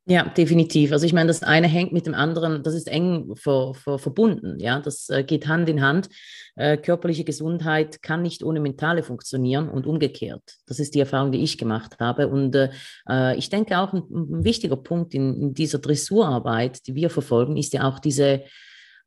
Ja, 0.09 0.23
definitiv. 0.23 0.93
Also 0.93 1.05
ich 1.05 1.13
meine, 1.13 1.27
das 1.27 1.43
eine 1.43 1.67
hängt 1.67 1.93
mit 1.93 2.07
dem 2.07 2.15
anderen, 2.15 2.63
das 2.63 2.75
ist 2.75 2.87
eng 2.87 3.35
ver, 3.35 3.75
ver, 3.75 3.99
verbunden. 3.99 4.57
Ja, 4.61 4.79
das 4.79 5.09
äh, 5.09 5.25
geht 5.25 5.49
Hand 5.49 5.69
in 5.69 5.83
Hand. 5.83 6.09
Äh, 6.55 6.77
körperliche 6.77 7.25
Gesundheit 7.25 8.03
kann 8.03 8.23
nicht 8.23 8.45
ohne 8.45 8.61
mentale 8.61 9.03
funktionieren 9.03 9.69
und 9.69 9.85
umgekehrt. 9.85 10.59
Das 10.67 10.79
ist 10.79 10.95
die 10.95 11.01
Erfahrung, 11.01 11.33
die 11.33 11.43
ich 11.43 11.59
gemacht 11.59 11.97
habe. 11.99 12.29
Und 12.29 12.55
äh, 12.55 12.71
äh 13.09 13.37
ich 13.37 13.51
denke 13.51 13.81
auch 13.81 13.93
ein, 13.93 14.05
ein 14.09 14.45
wichtiger 14.45 14.77
Punkt 14.77 15.13
in, 15.13 15.43
in, 15.43 15.55
dieser 15.55 15.81
Dressurarbeit, 15.81 16.87
die 16.87 16.95
wir 16.95 17.11
verfolgen, 17.11 17.57
ist 17.57 17.73
ja 17.73 17.89
auch 17.89 17.99
diese 17.99 18.45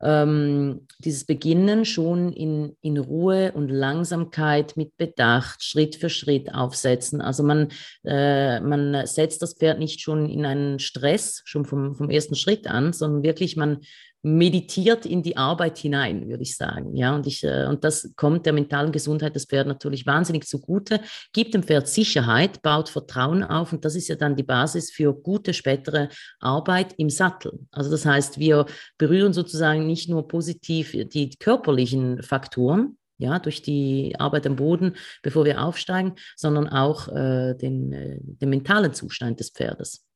ähm, 0.01 0.88
dieses 1.00 1.25
Beginnen 1.25 1.86
schon 1.86 2.32
in, 2.32 2.75
in 2.82 2.98
Ruhe 2.98 3.51
und 3.53 3.70
Langsamkeit 3.70 4.77
mit 4.77 4.96
Bedacht, 4.98 5.63
Schritt 5.63 5.96
für 5.96 6.10
Schritt 6.10 6.53
aufsetzen. 6.53 7.22
Also 7.22 7.44
man, 7.44 7.70
äh, 8.06 8.60
man 8.62 9.06
setzt 9.06 9.41
das 9.41 9.56
Pferd 9.56 9.79
nicht 9.79 10.01
schon 10.01 10.29
in 10.29 10.46
einen 10.46 10.79
Stress, 10.79 11.41
schon 11.46 11.65
vom, 11.65 11.96
vom 11.96 12.10
ersten 12.10 12.36
Schritt 12.36 12.68
an, 12.68 12.94
sondern 12.94 13.24
wirklich 13.24 13.58
man 13.58 13.79
meditiert 14.21 15.05
in 15.05 15.23
die 15.23 15.38
Arbeit 15.38 15.77
hinein, 15.77 16.27
würde 16.27 16.43
ich 16.43 16.57
sagen. 16.57 16.95
Ja, 16.95 17.15
und, 17.15 17.25
ich, 17.25 17.43
äh, 17.43 17.65
und 17.65 17.83
das 17.83 18.11
kommt 18.15 18.45
der 18.45 18.53
mentalen 18.53 18.91
Gesundheit 18.91 19.35
des 19.35 19.45
Pferdes 19.45 19.69
natürlich 19.69 20.05
wahnsinnig 20.05 20.45
zugute, 20.45 21.01
gibt 21.31 21.53
dem 21.53 21.63
Pferd 21.63 21.88
Sicherheit, 21.88 22.61
baut 22.61 22.89
Vertrauen 22.89 23.43
auf 23.43 23.71
und 23.71 23.85
das 23.85 23.95
ist 23.95 24.09
ja 24.09 24.15
dann 24.15 24.35
die 24.35 24.43
Basis 24.43 24.91
für 24.91 25.13
gute 25.13 25.53
spätere 25.53 26.09
Arbeit 26.39 26.93
im 26.97 27.09
Sattel. 27.09 27.59
Also 27.71 27.89
das 27.89 28.05
heißt, 28.05 28.39
wir 28.39 28.65
berühren 28.97 29.33
sozusagen 29.33 29.88
nicht 29.88 30.09
nur 30.09 30.27
positiv 30.27 30.91
die 30.91 31.29
körperlichen 31.39 32.21
Faktoren, 32.21 32.97
ja, 33.19 33.38
durch 33.38 33.61
die 33.61 34.15
Arbeit 34.17 34.47
am 34.47 34.55
Boden, 34.55 34.95
bevor 35.21 35.45
wir 35.45 35.61
aufsteigen, 35.61 36.15
sondern 36.35 36.67
auch 36.69 37.09
äh, 37.09 37.53
den, 37.53 37.91
äh, 37.91 38.17
den 38.21 38.49
mentalen 38.49 38.93
Zustand 38.93 39.39
des 39.39 39.51
Pferdes. 39.51 40.09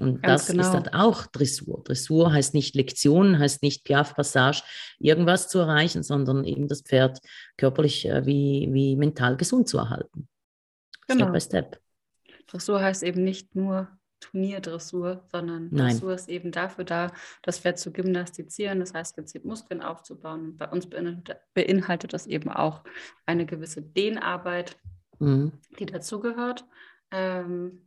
Und 0.00 0.22
Ganz 0.22 0.46
das 0.46 0.50
genau. 0.50 0.62
ist 0.62 0.74
halt 0.74 0.94
auch 0.94 1.26
Dressur. 1.26 1.82
Dressur 1.84 2.32
heißt 2.32 2.52
nicht 2.54 2.74
Lektion, 2.74 3.38
heißt 3.38 3.62
nicht 3.62 3.84
Piaf-Passage, 3.84 4.62
irgendwas 4.98 5.48
zu 5.48 5.60
erreichen, 5.60 6.02
sondern 6.02 6.44
eben 6.44 6.66
das 6.66 6.82
Pferd 6.82 7.20
körperlich 7.56 8.06
äh, 8.06 8.26
wie, 8.26 8.68
wie 8.72 8.96
mental 8.96 9.36
gesund 9.36 9.68
zu 9.68 9.78
erhalten. 9.78 10.28
Genau. 11.06 11.24
Step 11.24 11.32
by 11.32 11.40
Step. 11.40 11.80
Dressur 12.48 12.82
heißt 12.82 13.04
eben 13.04 13.22
nicht 13.22 13.54
nur 13.54 13.88
Turnierdressur, 14.20 15.22
sondern 15.30 15.68
Nein. 15.70 15.92
Dressur 15.92 16.14
ist 16.14 16.28
eben 16.28 16.50
dafür 16.50 16.84
da, 16.84 17.12
das 17.42 17.58
Pferd 17.58 17.78
zu 17.78 17.92
gymnastizieren, 17.92 18.80
das 18.80 18.94
heißt 18.94 19.16
gezielt 19.16 19.44
Muskeln 19.44 19.82
aufzubauen. 19.82 20.40
Und 20.44 20.58
bei 20.58 20.68
uns 20.68 20.88
beinhaltet, 20.88 21.36
beinhaltet 21.52 22.12
das 22.12 22.26
eben 22.26 22.50
auch 22.50 22.82
eine 23.26 23.46
gewisse 23.46 23.82
Dehnarbeit, 23.82 24.76
mhm. 25.18 25.52
die 25.78 25.86
dazugehört. 25.86 26.64
Ähm, 27.10 27.86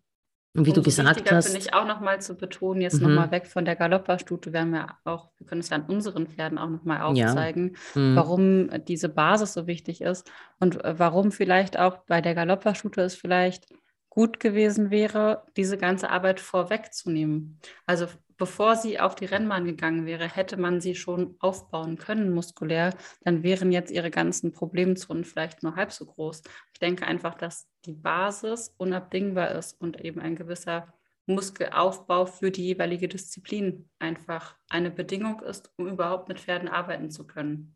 und 0.58 0.66
wie 0.66 0.72
Umso 0.72 0.82
du 0.82 0.86
gesagt 0.86 1.32
hast. 1.32 1.46
finde 1.46 1.60
ich 1.60 1.74
auch 1.76 1.86
nochmal 1.86 2.20
zu 2.20 2.36
betonen, 2.36 2.82
jetzt 2.82 3.00
mhm. 3.00 3.10
nochmal 3.10 3.30
weg 3.30 3.46
von 3.46 3.64
der 3.64 3.76
Galopperstute, 3.76 4.52
wir 4.52 4.62
haben 4.62 4.74
ja 4.74 4.98
auch, 5.04 5.30
wir 5.38 5.46
können 5.46 5.62
es 5.62 5.70
ja 5.70 5.78
an 5.78 5.84
unseren 5.84 6.26
Pferden 6.26 6.58
auch 6.58 6.70
nochmal 6.70 7.02
aufzeigen, 7.02 7.76
ja. 7.94 8.02
mhm. 8.02 8.16
warum 8.16 8.70
diese 8.86 9.08
Basis 9.08 9.54
so 9.54 9.68
wichtig 9.68 10.02
ist 10.02 10.30
und 10.60 10.84
äh, 10.84 10.98
warum 10.98 11.32
vielleicht 11.32 11.78
auch 11.78 12.00
bei 12.08 12.22
der 12.22 12.34
Galopperstute 12.34 13.02
es 13.02 13.14
vielleicht 13.14 13.68
gut 14.10 14.40
gewesen 14.40 14.90
wäre, 14.90 15.44
diese 15.56 15.78
ganze 15.78 16.10
Arbeit 16.10 16.40
vorwegzunehmen. 16.40 17.60
Also 17.86 18.08
bevor 18.38 18.76
sie 18.76 19.00
auf 19.00 19.16
die 19.16 19.26
Rennbahn 19.26 19.66
gegangen 19.66 20.06
wäre, 20.06 20.28
hätte 20.28 20.58
man 20.58 20.80
sie 20.80 20.96
schon 20.96 21.36
aufbauen 21.40 21.98
können 21.98 22.34
muskulär, 22.34 22.94
dann 23.22 23.44
wären 23.44 23.72
jetzt 23.72 23.92
ihre 23.92 24.12
ganzen 24.12 24.52
Problemzonen 24.52 25.26
vielleicht 25.26 25.64
nur 25.64 25.76
halb 25.76 25.92
so 25.92 26.06
groß. 26.06 26.42
Ich 26.74 26.80
denke 26.80 27.06
einfach, 27.06 27.36
dass 27.36 27.68
die 27.86 27.94
Basis 27.94 28.74
unabdingbar 28.78 29.52
ist 29.52 29.80
und 29.80 30.00
eben 30.04 30.22
ein 30.22 30.36
gewisser 30.36 30.94
Muskelaufbau 31.26 32.26
für 32.26 32.52
die 32.52 32.66
jeweilige 32.66 33.08
Disziplin 33.08 33.90
einfach 34.00 34.56
eine 34.70 34.92
Bedingung 34.92 35.42
ist, 35.42 35.72
um 35.78 35.88
überhaupt 35.88 36.30
mit 36.30 36.40
Pferden 36.40 36.70
arbeiten 36.70 37.12
zu 37.12 37.28
können. 37.28 37.76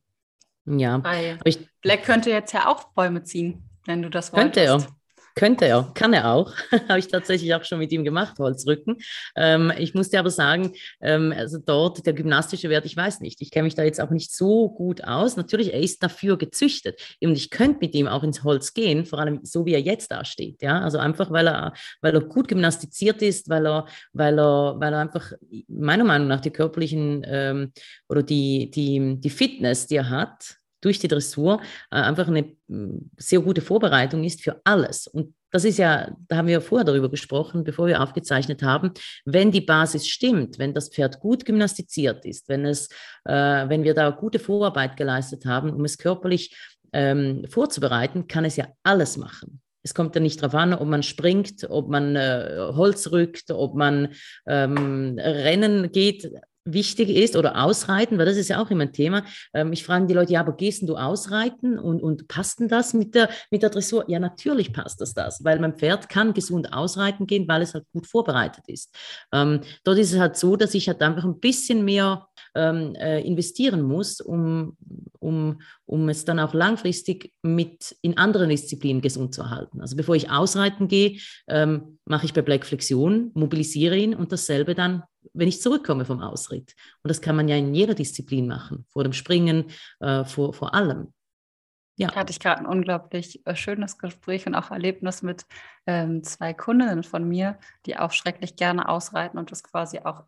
Ja. 0.66 1.04
Weil 1.04 1.40
Black 1.82 2.04
könnte 2.04 2.30
jetzt 2.30 2.54
ja 2.54 2.68
auch 2.68 2.94
Bäume 2.94 3.24
ziehen, 3.24 3.70
wenn 3.86 4.02
du 4.02 4.10
das 4.10 4.32
wolltest. 4.32 4.56
Könnte 4.56 4.86
er. 4.86 5.01
Könnte 5.36 5.66
er, 5.66 5.92
kann 5.94 6.14
er 6.14 6.34
auch. 6.34 6.54
Habe 6.90 7.00
ich 7.00 7.08
tatsächlich 7.08 7.54
auch 7.56 7.64
schon 7.64 7.80
mit 7.80 7.92
ihm 7.92 8.04
gemacht, 8.04 8.38
Holzrücken. 8.40 8.98
Ähm, 9.36 9.72
ich 9.78 9.94
musste 9.94 10.20
aber 10.20 10.30
sagen, 10.30 10.74
ähm, 11.02 11.34
also 11.36 11.58
dort 11.58 12.06
der 12.06 12.14
gymnastische 12.14 12.70
Wert, 12.70 12.86
ich 12.86 12.98
weiß 12.98 13.22
nicht. 13.22 13.42
Ich 13.42 13.52
kenne 13.52 13.64
mich 13.64 13.76
da 13.76 13.84
jetzt 13.84 14.02
auch 14.02 14.10
nicht 14.10 14.34
so 14.34 14.70
gut 14.70 15.04
aus. 15.04 15.38
Natürlich, 15.38 15.74
er 15.74 15.80
ist 15.80 16.04
dafür 16.04 16.38
gezüchtet. 16.38 17.02
Und 17.22 17.34
ich 17.34 17.50
könnte 17.50 17.80
mit 17.82 17.96
ihm 17.96 18.08
auch 18.08 18.24
ins 18.24 18.44
Holz 18.44 18.74
gehen, 18.74 19.06
vor 19.06 19.20
allem 19.20 19.40
so 19.44 19.66
wie 19.66 19.74
er 19.74 19.82
jetzt 19.82 20.12
da 20.12 20.26
steht. 20.26 20.62
Ja? 20.62 20.82
Also 20.82 20.98
einfach, 20.98 21.32
weil 21.32 21.48
er, 21.48 21.74
weil 22.02 22.14
er 22.14 22.22
gut 22.22 22.48
gymnastiziert 22.48 23.22
ist, 23.22 23.50
weil 23.50 23.66
er, 23.66 23.86
weil 24.14 24.40
er, 24.40 24.80
weil 24.80 24.94
er 24.94 25.00
einfach 25.00 25.32
meiner 25.68 26.04
Meinung 26.04 26.28
nach 26.28 26.42
die 26.42 26.52
körperlichen 26.52 27.24
ähm, 27.26 27.72
oder 28.10 28.24
die, 28.24 28.70
die, 28.72 29.18
die 29.20 29.30
Fitness, 29.30 29.88
die 29.88 29.96
er 29.96 30.10
hat, 30.10 30.61
durch 30.82 31.00
die 31.00 31.08
Dressur 31.08 31.62
äh, 31.92 31.96
einfach 31.96 32.28
eine 32.28 32.44
mm, 32.68 33.12
sehr 33.18 33.40
gute 33.40 33.62
Vorbereitung 33.62 34.24
ist 34.24 34.42
für 34.42 34.60
alles. 34.64 35.08
Und 35.08 35.34
das 35.52 35.66
ist 35.66 35.78
ja, 35.78 36.16
da 36.28 36.38
haben 36.38 36.48
wir 36.48 36.62
vorher 36.62 36.86
darüber 36.86 37.10
gesprochen, 37.10 37.64
bevor 37.64 37.88
wir 37.88 38.02
aufgezeichnet 38.02 38.64
haben, 38.64 38.92
wenn 39.26 39.52
die 39.52 39.62
Basis 39.62 40.08
stimmt, 40.08 40.60
wenn 40.60 40.74
das 40.74 40.90
Pferd 40.90 41.20
gut 41.20 41.46
gymnastiziert 41.46 42.26
ist, 42.26 42.50
wenn, 42.50 42.66
es, 42.66 42.88
äh, 43.26 43.70
wenn 43.70 43.84
wir 43.84 43.94
da 43.94 44.10
gute 44.10 44.40
Vorarbeit 44.40 44.98
geleistet 44.98 45.46
haben, 45.46 45.72
um 45.72 45.86
es 45.86 45.98
körperlich 45.98 46.56
ähm, 46.94 47.46
vorzubereiten, 47.50 48.28
kann 48.28 48.46
es 48.46 48.56
ja 48.56 48.68
alles 48.84 49.18
machen. 49.18 49.62
Es 49.84 49.94
kommt 49.94 50.16
ja 50.16 50.22
nicht 50.22 50.42
darauf 50.42 50.56
an, 50.56 50.74
ob 50.74 50.88
man 50.88 51.04
springt, 51.04 51.68
ob 51.70 51.90
man 51.90 52.16
äh, 52.16 52.72
Holz 52.74 53.12
rückt, 53.12 53.50
ob 53.52 53.76
man 53.76 54.10
ähm, 54.46 55.18
Rennen 55.18 55.92
geht 55.92 56.32
wichtig 56.66 57.10
ist 57.10 57.36
oder 57.36 57.64
ausreiten, 57.64 58.18
weil 58.18 58.26
das 58.26 58.38
ist 58.38 58.50
ja 58.50 58.62
auch 58.62 58.70
immer 58.70 58.84
ein 58.84 58.94
Thema. 58.94 59.24
Ähm, 59.54 59.74
ich 59.74 59.84
frage 59.84 60.06
die 60.06 60.14
Leute, 60.14 60.34
ja, 60.34 60.42
aber 60.42 60.54
gehst 60.54 60.88
du 60.88 60.96
ausreiten 60.96 61.80
und, 61.80 62.02
und 62.02 62.28
passt 62.28 62.60
denn 62.60 62.68
das 62.68 62.94
mit 62.94 63.16
der, 63.16 63.30
mit 63.50 63.64
der 63.64 63.70
Dressur? 63.70 64.06
Ja, 64.08 64.20
natürlich 64.20 64.74
passt 64.74 65.02
das 65.02 65.14
das, 65.14 65.44
weil 65.44 65.60
mein 65.60 65.76
Pferd 65.76 66.10
kann 66.10 66.34
gesund 66.34 66.74
ausreiten 66.74 67.28
gehen, 67.28 67.48
weil 67.48 67.62
es 67.62 67.74
halt 67.74 67.86
gut 67.94 68.08
vorbereitet 68.08 68.64
ist. 68.68 68.96
Ähm, 69.32 69.62
dort 69.84 69.98
ist 69.98 70.14
es 70.14 70.20
halt 70.20 70.38
so, 70.38 70.56
dass 70.56 70.74
ich 70.74 70.88
halt 70.88 71.02
einfach 71.02 71.24
ein 71.24 71.40
bisschen 71.40 71.84
mehr 71.84 72.28
ähm, 72.56 72.96
äh, 72.96 73.22
investieren 73.22 73.82
muss, 73.82 74.22
um, 74.22 74.78
um, 75.20 75.62
um 75.86 76.10
es 76.10 76.26
dann 76.26 76.40
auch 76.40 76.54
langfristig 76.54 77.34
mit 77.42 77.96
in 78.02 78.18
anderen 78.18 78.50
Disziplinen 78.50 79.02
gesund 79.02 79.34
zu 79.34 79.42
erhalten. 79.42 79.82
Also 79.82 79.96
bevor 79.96 80.16
ich 80.16 80.30
ausreiten 80.30 80.88
gehe, 80.88 81.18
ähm, 81.48 82.00
mache 82.06 82.26
ich 82.26 82.34
bei 82.34 82.42
Black 82.42 82.66
Flexion, 82.66 83.32
mobilisiere 83.34 83.98
ihn 83.98 84.14
und 84.14 84.32
dasselbe 84.32 84.76
dann 84.76 85.04
wenn 85.34 85.48
ich 85.48 85.62
zurückkomme 85.62 86.06
vom 86.06 86.22
Ausritt. 86.22 86.76
Und 87.04 87.10
das 87.10 87.22
kann 87.22 87.36
man 87.36 87.48
ja 87.48 87.56
in 87.56 87.74
jeder 87.74 87.94
Disziplin 87.94 88.48
machen, 88.48 88.86
vor 88.90 89.04
dem 89.04 89.14
Springen, 89.14 89.66
äh, 90.00 90.26
vor, 90.26 90.54
vor 90.54 90.74
allem. 90.74 91.14
Ja. 91.98 92.16
Hatte 92.16 92.32
ich 92.32 92.40
gerade 92.40 92.62
ein 92.62 92.66
unglaublich 92.66 93.46
äh, 93.46 93.56
schönes 93.56 93.98
Gespräch 93.98 94.48
und 94.48 94.56
auch 94.56 94.72
Erlebnis 94.72 95.22
mit 95.22 95.46
ähm, 95.86 96.24
zwei 96.24 96.54
Kundinnen 96.54 97.04
von 97.04 97.28
mir, 97.28 97.60
die 97.86 97.98
auch 97.98 98.12
schrecklich 98.12 98.56
gerne 98.56 98.90
ausreiten 98.90 99.38
und 99.38 99.52
das 99.52 99.64
quasi 99.64 100.00
auch 100.00 100.24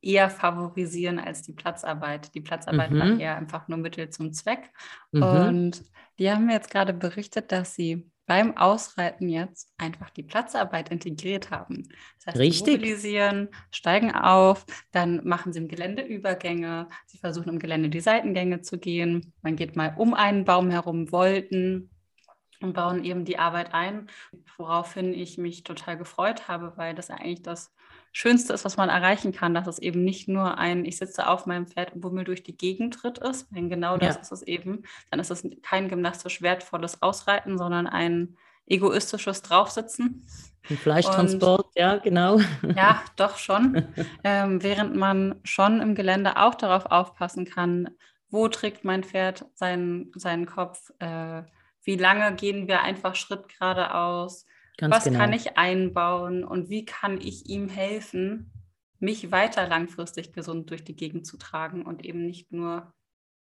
eher 0.00 0.30
favorisieren 0.30 1.20
als 1.20 1.42
die 1.42 1.52
Platzarbeit. 1.52 2.34
Die 2.34 2.40
Platzarbeit 2.40 2.90
mhm. 2.90 2.98
war 2.98 3.20
eher 3.20 3.36
einfach 3.36 3.68
nur 3.68 3.78
Mittel 3.78 4.10
zum 4.10 4.32
Zweck. 4.32 4.70
Mhm. 5.12 5.22
Und 5.22 5.84
die 6.18 6.30
haben 6.30 6.46
mir 6.46 6.54
jetzt 6.54 6.70
gerade 6.70 6.92
berichtet, 6.92 7.52
dass 7.52 7.74
sie 7.74 8.10
beim 8.32 8.56
Ausreiten 8.56 9.28
jetzt 9.28 9.70
einfach 9.76 10.08
die 10.08 10.22
Platzarbeit 10.22 10.88
integriert 10.88 11.50
haben. 11.50 11.86
Das 12.16 12.28
heißt, 12.28 12.38
Richtig. 12.38 12.64
sie 12.64 12.70
mobilisieren, 12.70 13.48
steigen 13.70 14.10
auf, 14.10 14.64
dann 14.90 15.22
machen 15.22 15.52
sie 15.52 15.58
im 15.58 15.68
Gelände 15.68 16.00
Übergänge, 16.00 16.88
sie 17.04 17.18
versuchen 17.18 17.50
im 17.50 17.58
Gelände 17.58 17.90
die 17.90 18.00
Seitengänge 18.00 18.62
zu 18.62 18.78
gehen, 18.78 19.34
man 19.42 19.54
geht 19.54 19.76
mal 19.76 19.92
um 19.98 20.14
einen 20.14 20.46
Baum 20.46 20.70
herum, 20.70 21.12
Wolten 21.12 21.90
und 22.62 22.72
bauen 22.72 23.04
eben 23.04 23.26
die 23.26 23.38
Arbeit 23.38 23.74
ein, 23.74 24.06
woraufhin 24.56 25.12
ich 25.12 25.36
mich 25.36 25.62
total 25.62 25.98
gefreut 25.98 26.48
habe, 26.48 26.72
weil 26.76 26.94
das 26.94 27.10
eigentlich 27.10 27.42
das 27.42 27.70
Schönste 28.12 28.52
ist, 28.52 28.64
was 28.64 28.76
man 28.76 28.90
erreichen 28.90 29.32
kann, 29.32 29.54
dass 29.54 29.66
es 29.66 29.78
eben 29.78 30.04
nicht 30.04 30.28
nur 30.28 30.58
ein, 30.58 30.84
ich 30.84 30.98
sitze 30.98 31.26
auf 31.26 31.46
meinem 31.46 31.66
Pferd 31.66 31.94
und 31.94 32.02
bummel 32.02 32.24
durch 32.24 32.42
die 32.42 32.56
Gegend 32.56 32.94
tritt 32.94 33.18
ist, 33.18 33.48
denn 33.50 33.70
genau 33.70 33.96
das 33.96 34.16
ja. 34.16 34.20
ist 34.20 34.32
es 34.32 34.42
eben, 34.42 34.82
dann 35.10 35.18
ist 35.18 35.30
es 35.30 35.46
kein 35.62 35.88
gymnastisch 35.88 36.42
wertvolles 36.42 37.00
Ausreiten, 37.00 37.56
sondern 37.56 37.86
ein 37.86 38.36
egoistisches 38.66 39.42
Draufsitzen. 39.42 40.26
Ein 40.68 40.76
Fleischtransport, 40.76 41.66
und, 41.66 41.74
ja, 41.74 41.96
genau. 41.96 42.38
Ja, 42.76 43.02
doch 43.16 43.38
schon. 43.38 43.88
ähm, 44.24 44.62
während 44.62 44.94
man 44.94 45.40
schon 45.42 45.80
im 45.80 45.94
Gelände 45.94 46.36
auch 46.36 46.54
darauf 46.54 46.86
aufpassen 46.86 47.46
kann, 47.46 47.90
wo 48.28 48.48
trägt 48.48 48.84
mein 48.84 49.04
Pferd 49.04 49.46
seinen, 49.54 50.12
seinen 50.14 50.46
Kopf, 50.46 50.90
äh, 51.00 51.42
wie 51.84 51.96
lange 51.96 52.34
gehen 52.36 52.68
wir 52.68 52.82
einfach 52.82 53.14
Schritt 53.14 53.48
geradeaus, 53.48 54.46
Ganz 54.82 54.96
was 54.96 55.04
genau. 55.04 55.20
kann 55.20 55.32
ich 55.32 55.56
einbauen 55.56 56.42
und 56.42 56.68
wie 56.68 56.84
kann 56.84 57.20
ich 57.20 57.48
ihm 57.48 57.68
helfen, 57.68 58.50
mich 58.98 59.30
weiter 59.30 59.68
langfristig 59.68 60.32
gesund 60.32 60.70
durch 60.70 60.82
die 60.82 60.96
Gegend 60.96 61.24
zu 61.24 61.36
tragen 61.36 61.86
und 61.86 62.04
eben 62.04 62.26
nicht 62.26 62.50
nur 62.50 62.92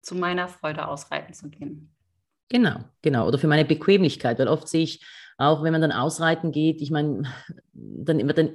zu 0.02 0.16
meiner 0.16 0.48
Freude 0.48 0.86
ausreiten 0.86 1.32
zu 1.32 1.48
gehen. 1.48 1.96
Genau, 2.50 2.84
genau. 3.00 3.26
Oder 3.26 3.38
für 3.38 3.46
meine 3.46 3.64
Bequemlichkeit, 3.64 4.38
weil 4.38 4.48
oft 4.48 4.68
sehe 4.68 4.82
ich 4.82 5.02
auch 5.40 5.62
wenn 5.62 5.72
man 5.72 5.80
dann 5.80 5.92
ausreiten 5.92 6.52
geht, 6.52 6.82
ich 6.82 6.90
meine, 6.90 7.22
dann 7.72 8.20
immer 8.20 8.34
dann, 8.34 8.50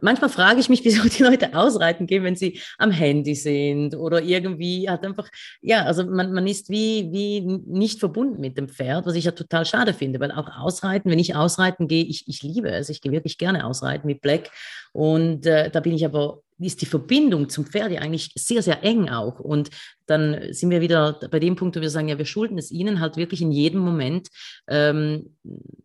manchmal 0.00 0.30
frage 0.30 0.60
ich 0.60 0.68
mich, 0.68 0.84
wieso 0.84 1.08
die 1.08 1.24
Leute 1.24 1.54
ausreiten 1.54 2.06
gehen, 2.06 2.22
wenn 2.22 2.36
sie 2.36 2.60
am 2.78 2.92
Handy 2.92 3.34
sind 3.34 3.96
oder 3.96 4.22
irgendwie 4.22 4.88
hat 4.88 5.04
einfach, 5.04 5.28
ja, 5.60 5.84
also 5.84 6.04
man, 6.04 6.32
man 6.32 6.46
ist 6.46 6.70
wie, 6.70 7.08
wie 7.10 7.40
nicht 7.40 7.98
verbunden 7.98 8.40
mit 8.40 8.56
dem 8.56 8.68
Pferd, 8.68 9.06
was 9.06 9.16
ich 9.16 9.24
ja 9.24 9.32
total 9.32 9.66
schade 9.66 9.92
finde, 9.92 10.20
weil 10.20 10.30
auch 10.30 10.48
ausreiten, 10.56 11.10
wenn 11.10 11.18
ich 11.18 11.34
ausreiten 11.34 11.88
gehe, 11.88 12.04
ich, 12.04 12.28
ich 12.28 12.42
liebe 12.42 12.70
es, 12.70 12.88
ich 12.90 13.00
gehe 13.00 13.10
wirklich 13.10 13.36
gerne 13.36 13.66
ausreiten 13.66 14.06
mit 14.06 14.20
Black 14.20 14.50
und 14.92 15.46
äh, 15.46 15.68
da 15.68 15.80
bin 15.80 15.94
ich 15.94 16.04
aber 16.04 16.42
ist 16.66 16.82
die 16.82 16.86
Verbindung 16.86 17.48
zum 17.48 17.66
Pferd 17.66 17.92
ja 17.92 18.00
eigentlich 18.00 18.32
sehr, 18.34 18.62
sehr 18.62 18.82
eng 18.84 19.08
auch. 19.08 19.40
Und 19.40 19.70
dann 20.06 20.52
sind 20.52 20.70
wir 20.70 20.80
wieder 20.80 21.20
bei 21.30 21.38
dem 21.38 21.56
Punkt, 21.56 21.76
wo 21.76 21.80
wir 21.80 21.90
sagen, 21.90 22.08
ja, 22.08 22.18
wir 22.18 22.24
schulden 22.24 22.58
es 22.58 22.70
ihnen 22.70 23.00
halt 23.00 23.16
wirklich 23.16 23.42
in 23.42 23.52
jedem 23.52 23.80
Moment 23.80 24.28
ähm, 24.68 25.36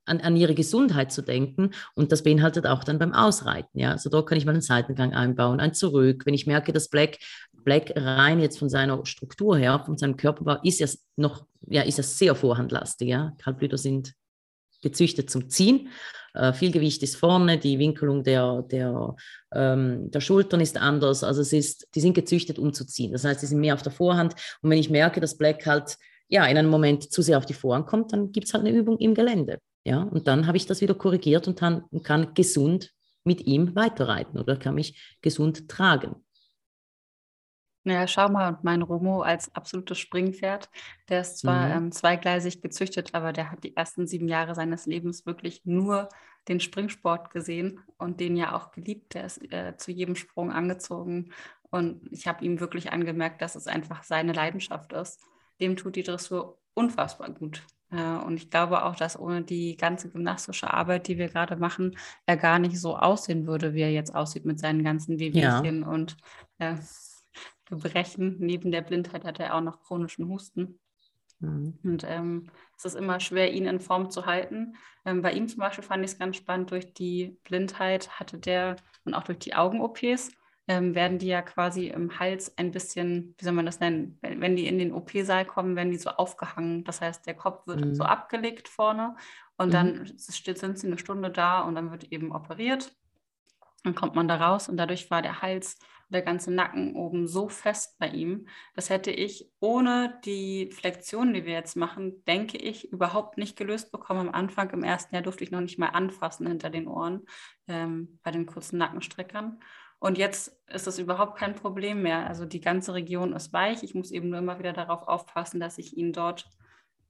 an, 0.05 0.20
an 0.22 0.36
ihre 0.36 0.55
Gesundheit 0.55 1.12
zu 1.12 1.22
denken. 1.22 1.72
Und 1.94 2.12
das 2.12 2.24
beinhaltet 2.24 2.65
auch 2.65 2.84
dann 2.84 3.00
beim 3.00 3.13
Ausreiten. 3.13 3.79
Ja, 3.79 3.91
also 3.91 4.10
dort 4.10 4.27
kann 4.27 4.38
ich 4.38 4.46
mal 4.46 4.51
einen 4.51 4.62
Seitengang 4.62 5.13
einbauen, 5.13 5.60
ein 5.60 5.74
Zurück. 5.74 6.25
Wenn 6.25 6.34
ich 6.34 6.48
merke, 6.48 6.74
dass 6.74 6.89
Black, 6.89 7.20
Black 7.53 7.94
rein 7.96 8.39
jetzt 8.39 8.60
von 8.60 8.70
seiner 8.70 9.05
Struktur 9.05 9.58
her, 9.58 9.84
von 9.86 9.98
seinem 9.98 10.17
Körperbau, 10.17 10.58
ist 10.63 10.79
ja 10.79 10.88
noch, 11.15 11.46
ja, 11.67 11.84
ist 11.84 11.98
ja 11.98 12.03
sehr 12.03 12.36
vorhandlastig. 12.36 13.08
Ja, 13.08 13.34
Kaltblüter 13.38 13.77
sind 13.77 14.13
gezüchtet 14.82 15.29
zum 15.29 15.50
Ziehen. 15.50 15.89
Äh, 16.36 16.54
viel 16.54 16.72
Gewicht 16.72 17.01
ist 17.04 17.15
vorne, 17.15 17.58
die 17.58 17.80
Winkelung 17.80 18.24
der, 18.24 18.63
der, 18.63 19.15
ähm, 19.54 20.12
der 20.12 20.22
Schultern 20.22 20.62
ist 20.62 20.77
anders. 20.77 21.24
Also 21.24 21.42
es 21.42 21.54
ist, 21.54 21.88
die 21.96 22.01
sind 22.01 22.13
gezüchtet, 22.13 22.60
um 22.60 22.74
zu 22.74 22.86
ziehen. 22.86 23.13
Das 23.13 23.24
heißt, 23.24 23.39
sie 23.39 23.48
sind 23.48 23.60
mehr 23.60 23.74
auf 23.74 23.82
der 23.82 23.92
Vorhand. 23.92 24.34
Und 24.62 24.70
wenn 24.70 24.77
ich 24.77 24.89
merke, 24.89 25.22
dass 25.22 25.38
Black 25.38 25.65
halt 25.65 25.98
ja, 26.27 26.46
in 26.46 26.58
einem 26.58 26.70
Moment 26.70 27.12
zu 27.12 27.22
sehr 27.22 27.38
auf 27.38 27.46
die 27.46 27.54
Vorhand 27.54 27.88
kommt, 27.88 28.12
dann 28.12 28.32
gibt 28.32 28.48
es 28.48 28.54
halt 28.54 28.65
eine 28.65 28.75
Übung 28.75 28.98
im 28.98 29.13
Gelände. 29.13 29.60
Ja? 29.86 30.01
Und 30.04 30.27
dann 30.27 30.48
habe 30.48 30.58
ich 30.58 30.65
das 30.65 30.82
wieder 30.82 30.96
korrigiert 30.96 31.48
und 31.48 31.58
kann, 31.58 31.84
kann 32.04 32.34
gesund 32.34 32.92
mit 33.24 33.46
ihm 33.46 33.75
weiterreiten 33.75 34.39
oder 34.39 34.58
kann 34.58 34.75
mich 34.75 35.18
gesund 35.22 35.70
tragen. 35.70 36.15
Ja, 37.88 38.08
schau 38.08 38.30
mal, 38.30 38.50
und 38.50 38.63
mein 38.63 38.82
Romo 38.82 39.22
als 39.22 39.54
absolutes 39.54 40.00
Springpferd, 40.00 40.72
der 41.08 41.22
ist 41.22 41.38
zwar 41.38 41.68
mhm. 41.68 41.72
ähm, 41.72 41.92
zweigleisig 41.92 42.63
gezüchtet, 42.63 43.13
aber 43.13 43.32
der 43.32 43.51
hat 43.51 43.63
die 43.63 43.75
ersten 43.75 44.08
sieben 44.08 44.27
Jahre 44.27 44.56
seines 44.56 44.88
Lebens 44.88 45.27
wirklich 45.27 45.62
nur 45.65 46.10
den 46.48 46.60
Springsport 46.60 47.30
gesehen 47.30 47.80
und 47.98 48.20
den 48.20 48.38
ja 48.38 48.56
auch 48.56 48.72
geliebt. 48.72 49.13
Der 49.13 49.25
ist 49.25 49.39
äh, 49.54 49.77
zu 49.77 49.92
jedem 49.92 50.15
Sprung 50.15 50.51
angezogen 50.51 51.32
und 51.70 52.01
ich 52.12 52.27
habe 52.27 52.44
ihm 52.44 52.60
wirklich 52.60 52.92
angemerkt, 52.92 53.44
dass 53.44 53.56
es 53.56 53.68
einfach 53.68 54.04
seine 54.04 54.34
Leidenschaft 54.34 54.92
ist. 54.94 55.22
Dem 55.60 55.75
tut 55.75 55.96
die 55.96 56.04
Dressur 56.04 56.58
unfassbar 56.74 57.30
gut. 57.30 57.62
Äh, 57.92 58.18
und 58.25 58.38
ich 58.38 58.50
glaube 58.50 58.84
auch, 58.84 58.96
dass 58.96 59.20
ohne 59.20 59.44
die 59.44 59.77
ganze 59.77 60.10
gymnastische 60.10 60.74
Arbeit, 60.74 61.08
die 61.08 61.20
wir 61.20 61.30
gerade 61.30 61.56
machen, 61.56 61.98
er 62.25 62.38
gar 62.38 62.58
nicht 62.58 62.80
so 62.80 62.98
aussehen 62.98 63.46
würde, 63.46 63.75
wie 63.75 63.82
er 63.82 63.92
jetzt 63.92 64.15
aussieht 64.15 64.46
mit 64.46 64.60
seinen 64.60 64.84
ganzen 64.84 65.20
Wehwehchen 65.20 65.82
ja. 65.82 65.88
und 65.88 66.18
äh, 66.58 66.75
Gebrechen. 67.65 68.38
Neben 68.39 68.72
der 68.72 68.82
Blindheit 68.82 69.24
hat 69.24 69.39
er 69.39 69.56
auch 69.56 69.62
noch 69.62 69.82
chronischen 69.82 70.27
Husten. 70.27 70.80
Mhm. 71.39 71.80
Und 71.84 72.04
ähm, 72.08 72.51
es 72.77 72.86
ist 72.86 72.96
immer 72.96 73.20
schwer, 73.20 73.54
ihn 73.54 73.65
in 73.65 73.80
Form 73.80 74.10
zu 74.10 74.25
halten. 74.25 74.75
Ähm, 75.06 75.22
bei 75.22 75.34
ihm 75.34 75.48
zum 75.48 75.60
Beispiel 75.60 75.84
fand 75.84 76.04
ich 76.04 76.12
es 76.12 76.20
ganz 76.20 76.38
spannend, 76.38 76.72
durch 76.72 76.94
die 76.94 77.38
Blindheit 77.44 78.20
hatte 78.20 78.38
der 78.38 78.77
und 79.04 79.13
auch 79.13 79.24
durch 79.24 79.39
die 79.39 79.54
Augen-OPs 79.54 80.32
ähm, 80.68 80.96
werden 80.96 81.20
die 81.20 81.27
ja 81.27 81.42
quasi 81.42 81.88
im 81.88 82.20
Hals 82.20 82.58
ein 82.58 82.72
bisschen, 82.72 83.36
wie 83.38 83.46
soll 83.46 83.54
man 83.54 83.65
das 83.65 83.80
nennen, 83.80 84.18
wenn, 84.22 84.42
wenn 84.42 84.56
die 84.56 84.68
in 84.68 84.80
den 84.80 84.94
OP-Saal 84.94 85.46
kommen, 85.46 85.75
werden 85.75 85.92
die 85.92 85.98
so 85.98 86.10
aufgehangen. 86.10 86.84
Das 86.84 87.01
heißt, 87.01 87.25
der 87.27 87.36
Kopf 87.36 87.68
wird 87.68 87.86
mhm. 87.86 87.96
so 87.96 88.04
abgelegt 88.04 88.68
vorne 88.68 89.15
und 89.58 89.68
mhm. 89.68 89.72
dann 89.72 90.06
sind 90.15 90.80
sie 90.80 90.88
eine 90.88 90.98
Stunde 90.98 91.30
da 91.30 91.62
und 91.62 91.75
dann 91.75 91.92
wird 91.92 92.06
eben 92.06 92.32
operiert. 92.32 92.96
Dann 93.86 93.96
kommt 93.96 94.15
man 94.15 94.27
da 94.27 94.36
raus 94.38 94.68
und 94.68 94.77
dadurch 94.77 95.12
war 95.12 95.22
der 95.22 95.44
Hals 95.44 95.77
der 96.10 96.24
ganze 96.24 96.51
Nacken 96.51 96.96
oben 96.96 97.27
so 97.27 97.50
fest 97.50 97.98
bei 98.00 98.08
ihm. 98.10 98.48
Das 98.75 98.89
hätte 98.89 99.12
ich 99.12 99.51
ohne 99.60 100.20
die 100.25 100.72
Flexion, 100.72 101.34
die 101.34 101.46
wir 101.46 101.54
jetzt 101.54 101.75
machen, 101.75 102.24
denke 102.25 102.58
ich, 102.58 102.92
überhaupt 102.92 103.38
nicht 103.38 103.56
gelöst 103.58 103.92
bekommen. 103.92 104.27
Am 104.27 104.34
Anfang, 104.34 104.72
im 104.72 104.84
ersten 104.84 105.13
Jahr 105.13 105.24
durfte 105.24 105.44
ich 105.44 105.51
noch 105.51 105.62
nicht 105.62 105.77
mal 105.77 105.89
anfassen 105.89 106.48
hinter 106.48 106.72
den 106.72 106.88
Ohren 106.88 107.25
ähm, 107.68 108.20
bei 108.24 108.32
den 108.32 108.48
kurzen 108.48 108.77
Nackenstreckern. 108.77 109.60
Und 110.00 110.18
jetzt 110.18 110.60
ist 110.68 110.88
das 110.88 111.00
überhaupt 111.00 111.38
kein 111.38 111.56
Problem 111.56 112.01
mehr. 112.01 112.27
Also 112.27 112.46
die 112.46 112.62
ganze 112.62 112.96
Region 112.96 113.34
ist 113.34 113.54
weich. 113.54 113.84
Ich 113.84 113.94
muss 113.94 114.12
eben 114.12 114.30
nur 114.30 114.39
immer 114.39 114.58
wieder 114.60 114.74
darauf 114.74 115.08
aufpassen, 115.08 115.60
dass 115.60 115.77
ich 115.77 115.96
ihn 115.96 116.12
dort 116.12 116.50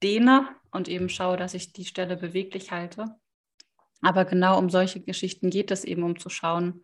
dehne 0.04 0.50
und 0.72 0.90
eben 0.90 1.08
schaue, 1.08 1.38
dass 1.38 1.54
ich 1.54 1.74
die 1.74 1.86
Stelle 1.86 2.18
beweglich 2.18 2.72
halte. 2.72 3.16
Aber 4.06 4.24
genau 4.26 4.60
um 4.60 4.70
solche 4.70 5.02
Geschichten 5.02 5.50
geht 5.50 5.72
es 5.72 5.84
eben, 5.84 6.04
um 6.04 6.20
zu 6.20 6.30
schauen, 6.30 6.84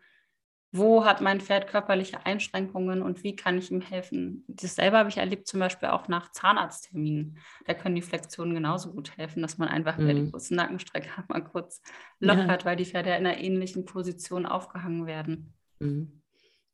wo 0.71 1.05
hat 1.05 1.21
mein 1.21 1.39
Pferd 1.39 1.67
körperliche 1.67 2.25
Einschränkungen 2.25 3.03
und 3.03 3.23
wie 3.23 3.35
kann 3.35 3.57
ich 3.59 3.69
ihm 3.71 3.81
helfen. 3.81 4.43
Das 4.47 4.75
selber 4.75 4.99
habe 4.99 5.09
ich 5.09 5.17
erlebt, 5.17 5.47
zum 5.47 5.59
Beispiel 5.59 5.89
auch 5.89 6.07
nach 6.07 6.31
Zahnarztterminen. 6.31 7.37
Da 7.65 7.75
können 7.75 7.95
die 7.95 8.01
Flexionen 8.01 8.55
genauso 8.55 8.91
gut 8.91 9.17
helfen, 9.17 9.43
dass 9.43 9.59
man 9.59 9.67
einfach 9.67 9.97
mhm. 9.97 10.07
die 10.07 10.31
kurze 10.31 10.55
Nackenstrecke 10.55 11.09
mal 11.27 11.43
kurz 11.43 11.81
lockert, 12.19 12.63
ja. 12.63 12.65
weil 12.65 12.77
die 12.77 12.85
Pferde 12.85 13.09
in 13.09 13.17
einer 13.17 13.37
ähnlichen 13.37 13.85
Position 13.85 14.47
aufgehangen 14.47 15.05
werden. 15.05 15.53
Mhm. 15.79 16.20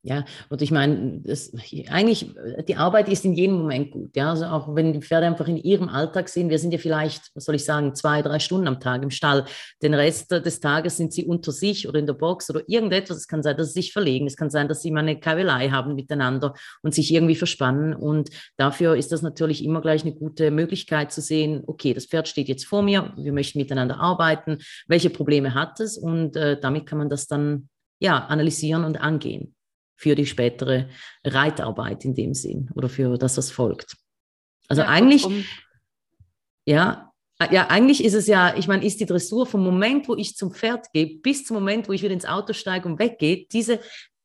Ja, 0.04 0.24
und 0.50 0.62
ich 0.62 0.72
meine, 0.72 1.22
das, 1.26 1.52
eigentlich, 1.90 2.34
die 2.68 2.76
Arbeit 2.78 3.10
ist 3.10 3.26
in 3.26 3.34
jedem 3.34 3.58
Moment 3.58 3.92
gut. 3.92 4.16
Ja, 4.16 4.30
also 4.30 4.46
auch 4.46 4.74
wenn 4.74 4.94
die 4.94 5.02
Pferde 5.02 5.26
einfach 5.26 5.48
in 5.48 5.58
ihrem 5.58 5.90
Alltag 5.90 6.30
sind, 6.30 6.50
wir 6.50 6.60
sind 6.60 6.72
ja 6.72 6.78
vielleicht, 6.78 7.30
was 7.36 7.44
soll 7.44 7.56
ich 7.56 7.66
sagen, 7.66 7.94
zwei, 7.94 8.22
drei 8.22 8.40
Stunden 8.40 8.68
am 8.68 8.80
Tag 8.80 9.04
im 9.04 9.10
Stall. 9.10 9.46
Den 9.82 9.94
Rest 9.94 10.32
des 10.32 10.60
Tages 10.62 10.96
sind 10.96 11.12
sie 11.12 11.26
unter 11.26 11.52
sich 11.52 11.90
oder 11.90 12.00
in 12.00 12.06
der 12.06 12.14
Box 12.14 12.50
oder 12.50 12.62
irgendetwas. 12.68 13.18
Es 13.18 13.28
kann 13.28 13.44
sein, 13.44 13.58
dass 13.58 13.74
sie 13.74 13.82
sich 13.82 13.92
verlegen. 13.92 14.28
Es 14.28 14.38
kann 14.38 14.50
sein, 14.50 14.70
dass 14.70 14.82
sie 14.82 14.92
mal 14.92 15.02
eine 15.02 15.20
Kavelei 15.20 15.70
haben 15.70 15.96
miteinander 15.96 16.54
und 16.84 16.94
sich 16.94 17.14
irgendwie 17.14 17.36
verspannen. 17.36 17.94
Und 17.94 18.30
dafür 18.56 18.96
ist 18.96 19.12
das 19.12 19.24
natürlich 19.24 19.66
immer 19.66 19.82
gleich 19.82 20.04
eine 20.04 20.14
gute 20.14 20.52
Möglichkeit 20.52 21.12
zu 21.12 21.20
sehen, 21.20 21.64
okay, 21.68 21.94
das 21.94 22.06
Pferd 22.06 22.30
steht 22.30 22.48
jetzt 22.48 22.66
vor 22.66 22.82
mir, 22.82 23.14
wir 23.18 23.34
möchten 23.34 23.60
miteinander 23.60 24.00
arbeiten. 24.00 24.60
Welche 24.88 25.10
Probleme 25.10 25.54
hat 25.54 25.82
es? 25.82 25.98
Und 25.98 26.38
äh, 26.38 26.58
damit 26.58 26.86
kann 26.86 27.00
man 27.00 27.10
das 27.10 27.28
dann 27.28 27.68
ja, 28.00 28.20
analysieren 28.20 28.86
und 28.86 29.02
angehen 29.02 29.56
für 29.98 30.16
die 30.16 30.26
spätere 30.26 30.90
Reitarbeit 31.26 32.06
in 32.06 32.16
dem 32.16 32.34
Sinn 32.34 32.70
oder 32.76 32.88
für 32.88 33.18
das, 33.18 33.38
was 33.38 33.52
folgt. 33.52 33.98
Also 34.70 34.84
ja, 34.84 34.88
eigentlich, 34.88 35.26
um 35.26 35.44
ja, 36.66 37.12
ja, 37.52 37.68
eigentlich 37.68 38.04
ist 38.04 38.14
es 38.14 38.28
ja, 38.28 38.56
ich 38.56 38.68
meine, 38.68 38.86
ist 38.86 39.00
die 39.00 39.06
Dressur 39.06 39.46
vom 39.46 39.64
Moment, 39.64 40.08
wo 40.08 40.16
ich 40.16 40.36
zum 40.36 40.54
Pferd 40.54 40.92
gehe, 40.92 41.20
bis 41.20 41.46
zum 41.46 41.56
Moment, 41.56 41.88
wo 41.88 41.94
ich 41.94 42.02
wieder 42.02 42.14
ins 42.14 42.26
Auto 42.26 42.54
steige 42.54 42.88
und 42.88 43.00
weggehe, 43.00 43.46
diese, 43.52 43.80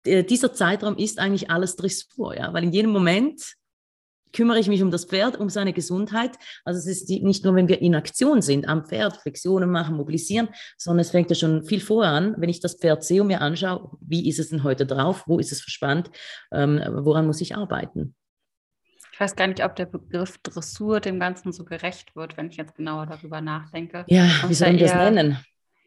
äh, 0.05 0.25
dieser 0.25 0.53
Zeitraum 0.53 0.97
ist 0.97 1.19
eigentlich 1.19 1.51
alles 1.51 1.77
Dressur, 1.77 2.37
ja, 2.37 2.53
weil 2.53 2.65
in 2.65 2.73
jedem 2.73 2.91
Moment 2.91 3.55
kümmere 4.33 4.59
ich 4.59 4.69
mich 4.69 4.83
um 4.83 4.91
das 4.91 5.05
Pferd, 5.05 5.39
um 5.39 5.49
seine 5.49 5.73
Gesundheit. 5.73 6.39
Also 6.65 6.79
es 6.79 6.87
ist 6.87 7.09
nicht 7.09 7.45
nur, 7.45 7.55
wenn 7.55 7.69
wir 7.69 7.81
in 7.81 7.95
Aktion 7.95 8.43
sind, 8.43 8.69
am 8.69 8.87
Pferd, 8.87 9.17
Flexionen 9.17 9.71
machen, 9.71 9.97
mobilisieren, 9.97 10.49
sondern 10.77 11.01
es 11.01 11.11
fängt 11.11 11.31
ja 11.31 11.37
schon 11.37 11.65
viel 11.65 11.81
vorher 11.81 12.13
an, 12.13 12.35
wenn 12.39 12.49
ich 12.49 12.61
das 12.61 12.75
Pferd 12.75 13.05
sehe 13.05 13.23
und 13.23 13.29
mir 13.29 13.41
anschaue, 13.41 13.97
wie 14.01 14.29
ist 14.29 14.39
es 14.39 14.51
denn 14.51 14.65
heute 14.65 14.87
drauf, 14.87 15.25
wo 15.27 15.39
ist 15.39 15.53
es 15.53 15.61
verspannt, 15.61 16.11
ähm, 16.53 16.81
woran 16.89 17.27
muss 17.27 17.41
ich 17.41 17.57
arbeiten. 17.57 18.15
Ich 19.13 19.21
weiß 19.21 19.37
gar 19.37 19.47
nicht, 19.47 19.63
ob 19.63 19.77
der 19.77 19.87
Begriff 19.87 20.39
Dressur 20.39 20.99
dem 21.01 21.21
Ganzen 21.21 21.53
so 21.53 21.65
gerecht 21.65 22.17
wird, 22.17 22.37
wenn 22.37 22.49
ich 22.49 22.57
jetzt 22.57 22.75
genauer 22.75 23.07
darüber 23.07 23.41
nachdenke. 23.41 24.05
Ja, 24.09 24.27
wie 24.49 24.55
soll 24.55 24.75
ich 24.75 24.81
das 24.81 24.95
nennen? 24.95 25.39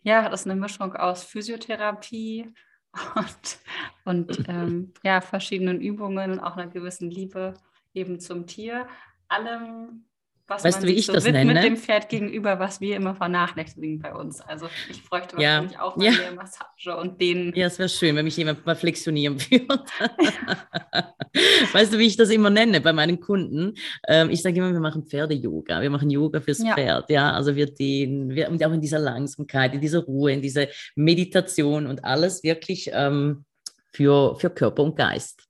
Ja, 0.03 0.29
das 0.29 0.41
ist 0.41 0.47
eine 0.47 0.59
Mischung 0.59 0.95
aus 0.95 1.23
Physiotherapie 1.23 2.53
und, 3.15 3.57
und 4.05 4.47
ähm, 4.47 4.93
ja, 5.03 5.19
verschiedenen 5.19 5.81
Übungen, 5.81 6.39
auch 6.39 6.55
einer 6.55 6.67
gewissen 6.67 7.09
Liebe 7.09 7.55
eben 7.95 8.19
zum 8.19 8.47
Tier, 8.47 8.87
allem, 9.27 10.05
was 10.47 10.63
weißt 10.63 10.77
man 10.77 10.87
du, 10.87 10.93
wie 10.93 10.99
ich 10.99 11.07
so 11.07 11.13
das 11.13 11.23
nenne? 11.23 11.55
mit 11.55 11.63
dem 11.63 11.75
Pferd 11.75 12.07
gegenüber, 12.07 12.59
was 12.59 12.79
wir 12.79 12.95
immer 12.95 13.15
vernachlässigen 13.15 13.99
bei 13.99 14.13
uns. 14.13 14.41
Also 14.41 14.67
ich 14.91 15.03
bräuchte 15.03 15.37
wahrscheinlich 15.37 15.71
ja. 15.71 15.81
auch 15.81 15.95
mal 15.95 16.05
ja. 16.05 16.11
mehr 16.11 16.33
Massage 16.33 16.95
und 16.95 17.19
den. 17.19 17.51
Ja, 17.55 17.65
es 17.65 17.79
wäre 17.79 17.89
schön, 17.89 18.15
wenn 18.15 18.25
mich 18.25 18.37
jemand 18.37 18.63
mal 18.63 18.75
flexionieren 18.75 19.41
würde. 19.41 19.65
weißt 21.73 21.93
du, 21.93 21.97
wie 21.97 22.05
ich 22.05 22.15
das 22.15 22.29
immer 22.29 22.51
nenne 22.51 22.79
bei 22.79 22.93
meinen 22.93 23.19
Kunden? 23.19 23.73
Ähm, 24.07 24.29
ich 24.29 24.43
sage 24.43 24.57
immer, 24.57 24.71
wir 24.71 24.79
machen 24.79 25.05
Pferde-Yoga, 25.05 25.81
wir 25.81 25.89
machen 25.89 26.11
Yoga 26.11 26.39
fürs 26.41 26.59
ja. 26.59 26.75
Pferd, 26.75 27.09
ja. 27.09 27.31
Also 27.31 27.55
wir 27.55 27.73
den, 27.73 28.35
wir, 28.35 28.49
und 28.49 28.63
auch 28.63 28.71
in 28.71 28.81
dieser 28.81 28.99
Langsamkeit, 28.99 29.73
in 29.73 29.81
dieser 29.81 30.03
Ruhe, 30.03 30.31
in 30.31 30.43
dieser 30.43 30.67
Meditation 30.95 31.87
und 31.87 32.05
alles 32.05 32.43
wirklich 32.43 32.91
ähm, 32.93 33.45
für, 33.93 34.35
für 34.35 34.51
Körper 34.51 34.83
und 34.83 34.95
Geist. 34.95 35.47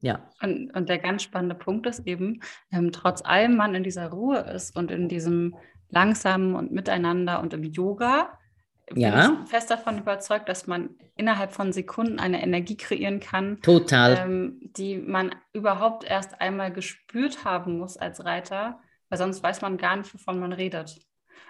Ja. 0.00 0.20
Und, 0.42 0.70
und 0.74 0.88
der 0.88 0.98
ganz 0.98 1.22
spannende 1.22 1.54
Punkt 1.54 1.86
ist 1.86 2.06
eben, 2.06 2.40
ähm, 2.72 2.92
trotz 2.92 3.22
allem 3.22 3.56
man 3.56 3.74
in 3.74 3.82
dieser 3.82 4.08
Ruhe 4.08 4.38
ist 4.38 4.76
und 4.76 4.90
in 4.90 5.08
diesem 5.08 5.56
langsamen 5.90 6.54
und 6.54 6.72
miteinander 6.72 7.40
und 7.40 7.52
im 7.52 7.64
Yoga, 7.64 8.38
bin 8.86 9.02
ja. 9.02 9.38
ich 9.44 9.48
fest 9.48 9.70
davon 9.70 9.98
überzeugt, 9.98 10.48
dass 10.48 10.66
man 10.66 10.90
innerhalb 11.16 11.52
von 11.52 11.72
Sekunden 11.72 12.18
eine 12.18 12.42
Energie 12.42 12.76
kreieren 12.76 13.20
kann, 13.20 13.60
Total. 13.60 14.18
Ähm, 14.18 14.58
die 14.62 14.96
man 14.96 15.34
überhaupt 15.52 16.04
erst 16.04 16.40
einmal 16.40 16.72
gespürt 16.72 17.44
haben 17.44 17.78
muss 17.78 17.96
als 17.96 18.24
Reiter, 18.24 18.80
weil 19.08 19.18
sonst 19.18 19.42
weiß 19.42 19.62
man 19.62 19.76
gar 19.76 19.96
nicht, 19.96 20.12
wovon 20.12 20.40
man 20.40 20.52
redet. 20.52 20.98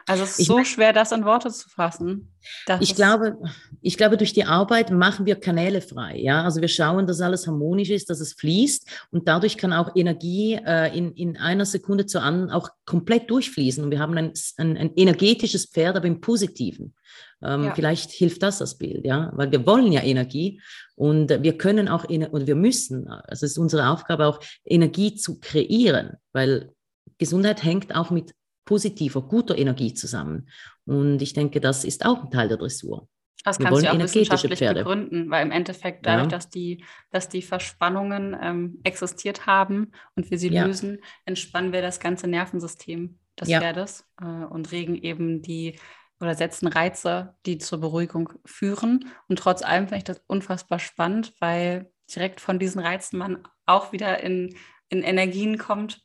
Also 0.07 0.25
es 0.25 0.31
ist 0.31 0.41
ich 0.41 0.47
so 0.47 0.65
schwer, 0.65 0.93
das 0.93 1.13
in 1.13 1.25
Worte 1.25 1.51
zu 1.51 1.69
fassen. 1.69 2.33
Ich 2.81 2.97
glaube, 2.97 3.39
ich 3.81 3.97
glaube, 3.97 4.17
durch 4.17 4.33
die 4.33 4.45
Arbeit 4.45 4.91
machen 4.91 5.27
wir 5.27 5.37
Kanäle 5.37 5.81
frei. 5.81 6.17
Ja? 6.19 6.43
Also 6.43 6.61
wir 6.61 6.69
schauen, 6.69 7.07
dass 7.07 7.21
alles 7.21 7.47
harmonisch 7.47 7.91
ist, 7.91 8.11
dass 8.11 8.21
es 8.21 8.33
fließt 8.33 8.89
und 9.13 9.29
dadurch 9.29 9.57
kann 9.57 9.73
auch 9.73 9.95
Energie 9.95 10.55
äh, 10.55 10.97
in, 10.97 11.13
in 11.13 11.37
einer 11.37 11.65
Sekunde 11.65 12.07
zur 12.07 12.23
anderen 12.23 12.51
auch 12.51 12.71
komplett 12.87 13.31
durchfließen. 13.31 13.85
Und 13.85 13.91
wir 13.91 14.01
haben 14.01 14.17
ein, 14.17 14.33
ein, 14.57 14.77
ein 14.77 14.91
energetisches 14.97 15.67
Pferd, 15.67 15.97
aber 15.97 16.07
im 16.07 16.21
Positiven. 16.21 16.95
Ähm, 17.43 17.65
ja. 17.65 17.75
Vielleicht 17.75 18.11
hilft 18.11 18.43
das 18.43 18.59
das 18.59 18.77
Bild, 18.77 19.05
ja, 19.05 19.31
weil 19.35 19.51
wir 19.51 19.65
wollen 19.65 19.93
ja 19.93 20.03
Energie 20.03 20.61
und 20.95 21.31
wir 21.43 21.57
können 21.57 21.89
auch 21.89 22.05
und 22.05 22.47
wir 22.47 22.55
müssen, 22.55 23.09
also 23.09 23.47
es 23.47 23.53
ist 23.53 23.59
unsere 23.59 23.89
Aufgabe 23.89 24.27
auch 24.27 24.41
Energie 24.65 25.15
zu 25.15 25.41
kreieren, 25.41 26.17
weil 26.33 26.73
Gesundheit 27.17 27.63
hängt 27.63 27.95
auch 27.95 28.11
mit 28.11 28.35
positiver, 28.71 29.23
guter 29.23 29.59
Energie 29.59 29.95
zusammen. 29.95 30.49
Und 30.87 31.21
ich 31.23 31.33
denke, 31.33 31.61
das 31.61 31.85
ist 31.85 32.07
auch 32.07 32.23
ein 32.23 32.31
Teil 32.31 32.47
der 32.47 32.57
Dressur. 32.57 33.09
Das 33.43 33.59
wir 33.59 33.67
kannst 33.67 33.83
du 33.83 33.91
auch 33.91 33.99
wissenschaftlich 33.99 34.61
Pferde. 34.61 34.85
begründen, 34.85 35.29
weil 35.29 35.45
im 35.45 35.51
Endeffekt 35.51 36.07
dadurch, 36.07 36.31
ja. 36.31 36.39
dass, 36.39 36.51
die, 36.51 36.85
dass 37.11 37.29
die 37.29 37.43
Verspannungen 37.43 38.37
ähm, 38.41 38.79
existiert 38.85 39.47
haben 39.47 39.91
und 40.15 40.31
wir 40.31 40.39
sie 40.39 40.53
ja. 40.53 40.65
lösen, 40.65 40.99
entspannen 41.25 41.73
wir 41.73 41.83
das 41.83 41.99
ganze 41.99 42.29
Nervensystem 42.29 43.19
des 43.41 43.49
ja. 43.49 43.59
Pferdes 43.59 44.07
äh, 44.23 44.27
und 44.27 44.71
regen 44.71 44.95
eben 44.95 45.43
die 45.43 45.77
oder 46.21 46.37
setzen 46.37 46.69
Reize, 46.69 47.35
die 47.47 47.59
zur 47.59 47.81
Beruhigung 47.81 48.35
führen. 48.45 49.11
Und 49.27 49.41
trotz 49.41 49.63
allem 49.63 49.89
finde 49.89 49.99
ich 49.99 50.05
das 50.05 50.23
unfassbar 50.29 50.79
spannend, 50.79 51.33
weil 51.41 51.91
direkt 52.15 52.41
von 52.41 52.61
diesen 52.61 52.81
Reizen 52.81 53.19
man 53.19 53.43
auch 53.67 53.91
wieder 53.91 54.23
in, 54.23 54.55
in 54.91 55.03
Energien 55.03 55.59
kommt, 55.59 56.03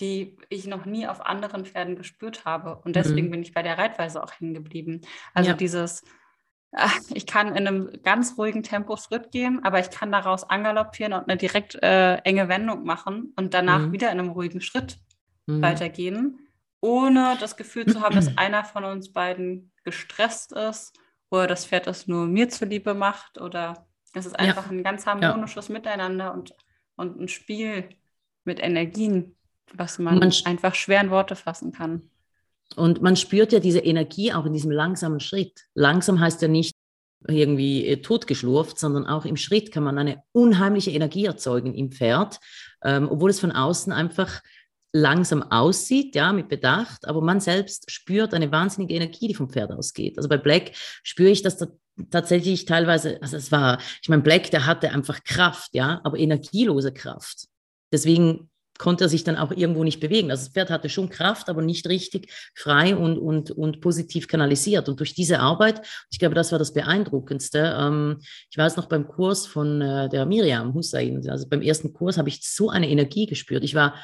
die 0.00 0.38
ich 0.48 0.66
noch 0.66 0.86
nie 0.86 1.06
auf 1.06 1.24
anderen 1.24 1.64
Pferden 1.64 1.96
gespürt 1.96 2.44
habe. 2.44 2.80
Und 2.84 2.96
deswegen 2.96 3.28
mhm. 3.28 3.32
bin 3.32 3.42
ich 3.42 3.52
bei 3.52 3.62
der 3.62 3.78
Reitweise 3.78 4.22
auch 4.22 4.32
hängen 4.32 4.54
geblieben. 4.54 5.02
Also 5.34 5.52
dieses 5.52 6.02
ich 7.14 7.26
kann 7.26 7.48
in 7.48 7.66
einem 7.66 7.90
ganz 8.04 8.38
ruhigen 8.38 8.62
Tempo 8.62 8.96
Schritt 8.96 9.32
gehen, 9.32 9.64
aber 9.64 9.80
ich 9.80 9.90
kann 9.90 10.12
daraus 10.12 10.48
angaloppieren 10.48 11.12
und 11.12 11.28
eine 11.28 11.36
direkt 11.36 11.74
äh, 11.82 12.16
enge 12.18 12.48
Wendung 12.48 12.84
machen 12.84 13.32
und 13.36 13.54
danach 13.54 13.80
mhm. 13.80 13.92
wieder 13.92 14.12
in 14.12 14.20
einem 14.20 14.30
ruhigen 14.30 14.60
Schritt 14.60 14.98
mhm. 15.46 15.62
weitergehen, 15.62 16.38
ohne 16.80 17.36
das 17.40 17.56
Gefühl 17.56 17.86
zu 17.86 18.00
haben, 18.00 18.14
dass 18.14 18.28
einer 18.38 18.64
von 18.64 18.84
uns 18.84 19.12
beiden 19.12 19.72
gestresst 19.82 20.52
ist 20.52 20.96
oder 21.28 21.48
das 21.48 21.66
Pferd 21.66 21.88
das 21.88 22.06
nur 22.06 22.26
mir 22.26 22.48
zuliebe 22.48 22.94
macht 22.94 23.40
oder 23.40 23.88
es 24.14 24.26
ist 24.26 24.38
einfach 24.38 24.66
ja. 24.66 24.72
ein 24.72 24.84
ganz 24.84 25.06
harmonisches 25.06 25.68
ja. 25.68 25.74
Miteinander 25.74 26.32
und, 26.32 26.54
und 26.94 27.20
ein 27.20 27.28
Spiel 27.28 27.88
mit 28.44 28.60
Energien, 28.60 29.36
was 29.74 29.98
man, 29.98 30.18
man 30.18 30.32
einfach 30.44 30.74
schwer 30.74 31.00
in 31.00 31.10
Worte 31.10 31.36
fassen 31.36 31.72
kann. 31.72 32.10
Und 32.76 33.02
man 33.02 33.16
spürt 33.16 33.52
ja 33.52 33.58
diese 33.58 33.80
Energie 33.80 34.32
auch 34.32 34.46
in 34.46 34.52
diesem 34.52 34.70
langsamen 34.70 35.20
Schritt. 35.20 35.64
Langsam 35.74 36.20
heißt 36.20 36.40
ja 36.42 36.48
nicht 36.48 36.74
irgendwie 37.26 37.86
äh, 37.86 37.96
totgeschlurft, 38.00 38.78
sondern 38.78 39.06
auch 39.06 39.24
im 39.24 39.36
Schritt 39.36 39.72
kann 39.72 39.82
man 39.82 39.98
eine 39.98 40.22
unheimliche 40.32 40.90
Energie 40.90 41.26
erzeugen 41.26 41.74
im 41.74 41.90
Pferd, 41.90 42.38
ähm, 42.82 43.08
obwohl 43.10 43.30
es 43.30 43.40
von 43.40 43.52
außen 43.52 43.92
einfach 43.92 44.40
langsam 44.92 45.42
aussieht, 45.42 46.14
ja, 46.16 46.32
mit 46.32 46.48
Bedacht, 46.48 47.06
aber 47.06 47.20
man 47.20 47.40
selbst 47.40 47.90
spürt 47.90 48.34
eine 48.34 48.50
wahnsinnige 48.50 48.94
Energie, 48.94 49.28
die 49.28 49.34
vom 49.34 49.50
Pferd 49.50 49.70
ausgeht. 49.70 50.16
Also 50.16 50.28
bei 50.28 50.36
Black 50.36 50.72
spüre 50.74 51.30
ich, 51.30 51.42
dass 51.42 51.58
da 51.58 51.66
tatsächlich 52.10 52.64
teilweise, 52.64 53.20
also 53.22 53.36
es 53.36 53.52
war, 53.52 53.78
ich 54.02 54.08
meine, 54.08 54.22
Black, 54.22 54.50
der 54.50 54.66
hatte 54.66 54.90
einfach 54.90 55.22
Kraft, 55.22 55.74
ja, 55.74 56.00
aber 56.02 56.18
energielose 56.18 56.92
Kraft. 56.92 57.46
Deswegen 57.92 58.49
konnte 58.80 59.04
er 59.04 59.08
sich 59.10 59.24
dann 59.24 59.36
auch 59.36 59.52
irgendwo 59.52 59.84
nicht 59.84 60.00
bewegen. 60.00 60.30
Also 60.30 60.46
das 60.46 60.54
Pferd 60.54 60.70
hatte 60.70 60.88
schon 60.88 61.10
Kraft, 61.10 61.50
aber 61.50 61.60
nicht 61.60 61.86
richtig 61.86 62.32
frei 62.54 62.96
und, 62.96 63.18
und, 63.18 63.50
und 63.50 63.82
positiv 63.82 64.26
kanalisiert. 64.26 64.88
Und 64.88 64.98
durch 65.00 65.14
diese 65.14 65.38
Arbeit, 65.38 65.82
ich 66.10 66.18
glaube, 66.18 66.34
das 66.34 66.50
war 66.50 66.58
das 66.58 66.72
Beeindruckendste. 66.72 67.76
Ähm, 67.78 68.20
ich 68.50 68.56
weiß 68.56 68.78
noch 68.78 68.86
beim 68.86 69.06
Kurs 69.06 69.46
von 69.46 69.82
äh, 69.82 70.08
der 70.08 70.24
Miriam 70.24 70.72
Hussein, 70.72 71.28
also 71.28 71.46
beim 71.46 71.60
ersten 71.60 71.92
Kurs 71.92 72.16
habe 72.16 72.30
ich 72.30 72.40
so 72.42 72.70
eine 72.70 72.88
Energie 72.88 73.26
gespürt. 73.26 73.64
Ich 73.64 73.74
war 73.74 73.94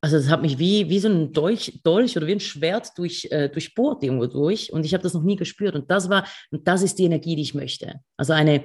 also 0.00 0.18
es 0.18 0.28
hat 0.28 0.42
mich 0.42 0.58
wie, 0.58 0.90
wie 0.90 0.98
so 0.98 1.08
ein 1.08 1.32
Dolch, 1.32 1.80
Dolch 1.82 2.14
oder 2.14 2.26
wie 2.26 2.32
ein 2.32 2.40
Schwert 2.40 2.90
durch, 2.98 3.26
äh, 3.30 3.48
durchbohrt 3.48 4.02
irgendwo 4.02 4.26
durch 4.26 4.70
und 4.70 4.84
ich 4.84 4.92
habe 4.92 5.02
das 5.02 5.14
noch 5.14 5.22
nie 5.22 5.36
gespürt 5.36 5.74
und 5.74 5.90
das 5.90 6.10
war, 6.10 6.26
und 6.50 6.68
das 6.68 6.82
ist 6.82 6.98
die 6.98 7.04
Energie, 7.04 7.36
die 7.36 7.42
ich 7.42 7.54
möchte. 7.54 8.00
Also 8.18 8.34
eine, 8.34 8.64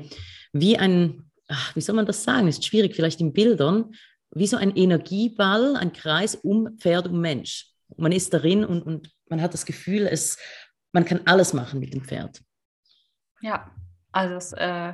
wie 0.52 0.78
ein, 0.78 1.32
ach, 1.48 1.74
wie 1.78 1.82
soll 1.82 1.96
man 1.96 2.06
das 2.06 2.26
sagen, 2.26 2.50
ist 2.50 2.66
schwierig 2.66 2.94
vielleicht 2.94 3.22
in 3.22 3.32
Bildern, 3.32 3.94
wie 4.32 4.48
so 4.48 4.58
ein 4.58 4.76
Energieball, 4.76 5.76
ein 5.76 5.94
Kreis 5.94 6.36
um 6.36 6.78
Pferd, 6.78 7.08
um 7.08 7.20
Mensch. 7.20 7.68
Man 7.98 8.12
ist 8.12 8.34
darin 8.34 8.64
und, 8.64 8.84
und 8.84 9.12
man 9.30 9.42
hat 9.42 9.54
das 9.54 9.66
Gefühl, 9.66 10.08
es, 10.08 10.38
man 10.92 11.06
kann 11.06 11.22
alles 11.26 11.54
machen 11.54 11.80
mit 11.80 11.94
dem 11.94 12.04
Pferd. 12.04 12.42
Ja, 13.42 13.72
also 14.12 14.36
das 14.36 14.54
äh, 14.54 14.94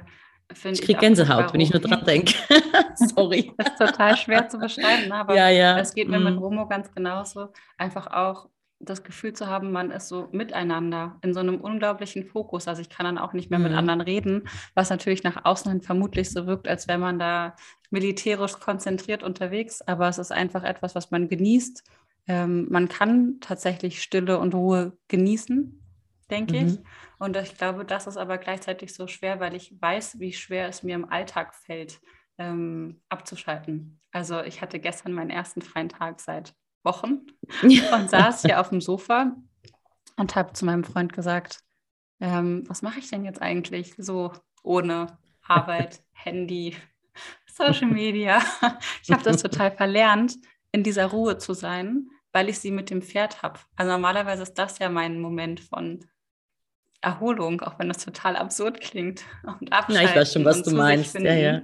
finde 0.53 0.73
ich. 0.75 0.79
Ich 0.79 0.85
kriege 0.85 0.99
Gänsehaut, 0.99 1.53
wenn 1.53 1.61
ich 1.61 1.71
nur 1.71 1.81
dran 1.81 2.05
denke. 2.05 2.33
Sorry. 2.95 3.53
Das 3.57 3.69
ist 3.69 3.77
total 3.77 4.17
schwer 4.17 4.47
zu 4.47 4.57
beschreiben, 4.57 5.11
aber 5.11 5.35
ja, 5.35 5.49
ja. 5.49 5.79
es 5.79 5.93
geht 5.93 6.07
mir 6.07 6.19
mm. 6.19 6.23
mit 6.23 6.37
Romo 6.37 6.67
ganz 6.67 6.91
genauso. 6.91 7.49
Einfach 7.77 8.07
auch 8.07 8.49
das 8.79 9.03
Gefühl 9.03 9.33
zu 9.33 9.47
haben, 9.47 9.71
man 9.71 9.91
ist 9.91 10.07
so 10.07 10.27
miteinander 10.31 11.17
in 11.21 11.33
so 11.33 11.39
einem 11.39 11.61
unglaublichen 11.61 12.25
Fokus. 12.25 12.67
Also 12.67 12.81
ich 12.81 12.89
kann 12.89 13.05
dann 13.05 13.17
auch 13.17 13.33
nicht 13.33 13.49
mehr 13.49 13.59
mhm. 13.59 13.65
mit 13.65 13.73
anderen 13.73 14.01
reden, 14.01 14.47
was 14.73 14.89
natürlich 14.89 15.23
nach 15.23 15.45
außen 15.45 15.71
hin 15.71 15.81
vermutlich 15.81 16.31
so 16.31 16.45
wirkt, 16.45 16.67
als 16.67 16.87
wäre 16.87 16.99
man 16.99 17.19
da 17.19 17.55
militärisch 17.89 18.59
konzentriert 18.59 19.23
unterwegs. 19.23 19.81
Aber 19.81 20.07
es 20.09 20.17
ist 20.17 20.31
einfach 20.31 20.63
etwas, 20.63 20.95
was 20.95 21.11
man 21.11 21.29
genießt. 21.29 21.83
Ähm, 22.27 22.67
man 22.69 22.89
kann 22.89 23.37
tatsächlich 23.39 24.01
Stille 24.01 24.39
und 24.39 24.53
Ruhe 24.53 24.97
genießen, 25.07 25.81
denke 26.29 26.59
mhm. 26.59 26.67
ich. 26.67 26.79
Und 27.17 27.37
ich 27.37 27.57
glaube, 27.57 27.85
das 27.85 28.07
ist 28.07 28.17
aber 28.17 28.37
gleichzeitig 28.37 28.93
so 28.93 29.07
schwer, 29.07 29.39
weil 29.39 29.55
ich 29.55 29.73
weiß, 29.79 30.19
wie 30.19 30.33
schwer 30.33 30.67
es 30.67 30.83
mir 30.83 30.95
im 30.95 31.09
Alltag 31.09 31.55
fällt, 31.55 32.01
ähm, 32.37 33.01
abzuschalten. 33.09 34.01
Also 34.11 34.41
ich 34.41 34.61
hatte 34.61 34.79
gestern 34.79 35.13
meinen 35.13 35.29
ersten 35.29 35.61
freien 35.61 35.89
Tag 35.89 36.19
seit 36.19 36.53
Wochen 36.85 37.25
ja. 37.63 37.95
und 37.95 38.09
saß 38.09 38.43
hier 38.43 38.61
auf 38.61 38.69
dem 38.69 38.81
Sofa 38.81 39.35
und 40.17 40.35
habe 40.35 40.53
zu 40.53 40.65
meinem 40.65 40.83
Freund 40.83 41.13
gesagt, 41.13 41.59
ähm, 42.19 42.63
was 42.67 42.81
mache 42.81 42.99
ich 42.99 43.09
denn 43.09 43.25
jetzt 43.25 43.41
eigentlich 43.41 43.95
so 43.97 44.31
ohne 44.63 45.17
Arbeit, 45.41 46.01
Handy, 46.13 46.75
Social 47.47 47.87
Media? 47.87 48.41
Ich 49.03 49.11
habe 49.11 49.23
das 49.23 49.41
total 49.41 49.71
verlernt, 49.71 50.35
in 50.71 50.83
dieser 50.83 51.07
Ruhe 51.07 51.37
zu 51.37 51.53
sein, 51.53 52.09
weil 52.31 52.49
ich 52.49 52.59
sie 52.59 52.71
mit 52.71 52.89
dem 52.89 53.01
Pferd 53.01 53.41
habe. 53.41 53.59
Also 53.75 53.91
normalerweise 53.91 54.43
ist 54.43 54.55
das 54.55 54.79
ja 54.79 54.89
mein 54.89 55.19
Moment 55.21 55.59
von 55.59 56.05
Erholung, 57.05 57.61
auch 57.61 57.77
wenn 57.77 57.87
das 57.87 58.03
total 58.03 58.35
absurd 58.35 58.81
klingt. 58.81 59.23
Und 59.43 59.71
abschalten 59.71 59.95
ja, 59.95 60.09
ich 60.09 60.15
weiß 60.15 60.33
schon, 60.33 60.43
was 60.43 60.63
du 60.63 60.71
meinst. 60.71 61.17
Ja, 61.19 61.33
ja. 61.33 61.61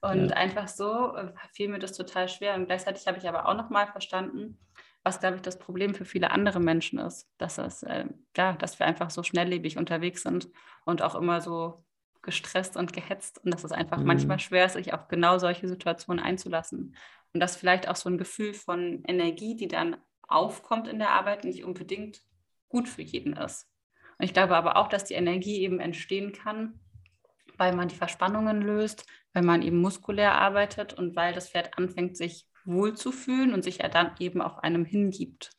Und 0.00 0.28
ja. 0.28 0.36
einfach 0.36 0.68
so 0.68 1.16
äh, 1.16 1.32
fiel 1.52 1.68
mir 1.68 1.80
das 1.80 1.92
total 1.92 2.28
schwer. 2.28 2.54
Und 2.54 2.66
gleichzeitig 2.66 3.06
habe 3.06 3.18
ich 3.18 3.28
aber 3.28 3.48
auch 3.48 3.56
nochmal 3.56 3.88
verstanden, 3.88 4.58
was, 5.02 5.20
glaube 5.20 5.36
ich, 5.36 5.42
das 5.42 5.58
Problem 5.58 5.94
für 5.94 6.04
viele 6.04 6.30
andere 6.30 6.60
Menschen 6.60 7.00
ist. 7.00 7.28
Dass, 7.38 7.58
es, 7.58 7.82
äh, 7.82 8.04
ja, 8.36 8.52
dass 8.52 8.78
wir 8.78 8.86
einfach 8.86 9.10
so 9.10 9.22
schnelllebig 9.22 9.76
unterwegs 9.76 10.22
sind 10.22 10.48
und 10.84 11.02
auch 11.02 11.16
immer 11.16 11.40
so 11.40 11.84
gestresst 12.22 12.76
und 12.76 12.92
gehetzt. 12.92 13.44
Und 13.44 13.52
dass 13.52 13.64
es 13.64 13.72
einfach 13.72 13.98
mhm. 13.98 14.06
manchmal 14.06 14.38
schwer 14.38 14.66
ist, 14.66 14.74
sich 14.74 14.94
auf 14.94 15.08
genau 15.08 15.38
solche 15.38 15.66
Situationen 15.66 16.24
einzulassen. 16.24 16.94
Und 17.32 17.40
dass 17.40 17.56
vielleicht 17.56 17.88
auch 17.88 17.96
so 17.96 18.08
ein 18.08 18.16
Gefühl 18.18 18.54
von 18.54 19.02
Energie, 19.08 19.56
die 19.56 19.68
dann 19.68 19.96
aufkommt 20.22 20.86
in 20.86 21.00
der 21.00 21.10
Arbeit, 21.10 21.44
nicht 21.44 21.64
unbedingt 21.64 22.22
gut 22.68 22.88
für 22.88 23.02
jeden 23.02 23.34
ist. 23.34 23.68
Und 24.18 24.24
ich 24.24 24.32
glaube 24.32 24.56
aber 24.56 24.76
auch, 24.76 24.88
dass 24.88 25.04
die 25.04 25.14
Energie 25.14 25.60
eben 25.60 25.80
entstehen 25.80 26.32
kann, 26.32 26.80
weil 27.56 27.74
man 27.74 27.88
die 27.88 27.96
Verspannungen 27.96 28.62
löst, 28.62 29.06
weil 29.32 29.42
man 29.42 29.62
eben 29.62 29.78
muskulär 29.78 30.34
arbeitet 30.34 30.94
und 30.94 31.16
weil 31.16 31.34
das 31.34 31.48
Pferd 31.48 31.76
anfängt, 31.76 32.16
sich 32.16 32.46
wohlzufühlen 32.64 33.52
und 33.52 33.62
sich 33.62 33.80
er 33.80 33.88
dann 33.88 34.12
eben 34.18 34.40
auch 34.40 34.58
einem 34.58 34.84
hingibt. 34.84 35.50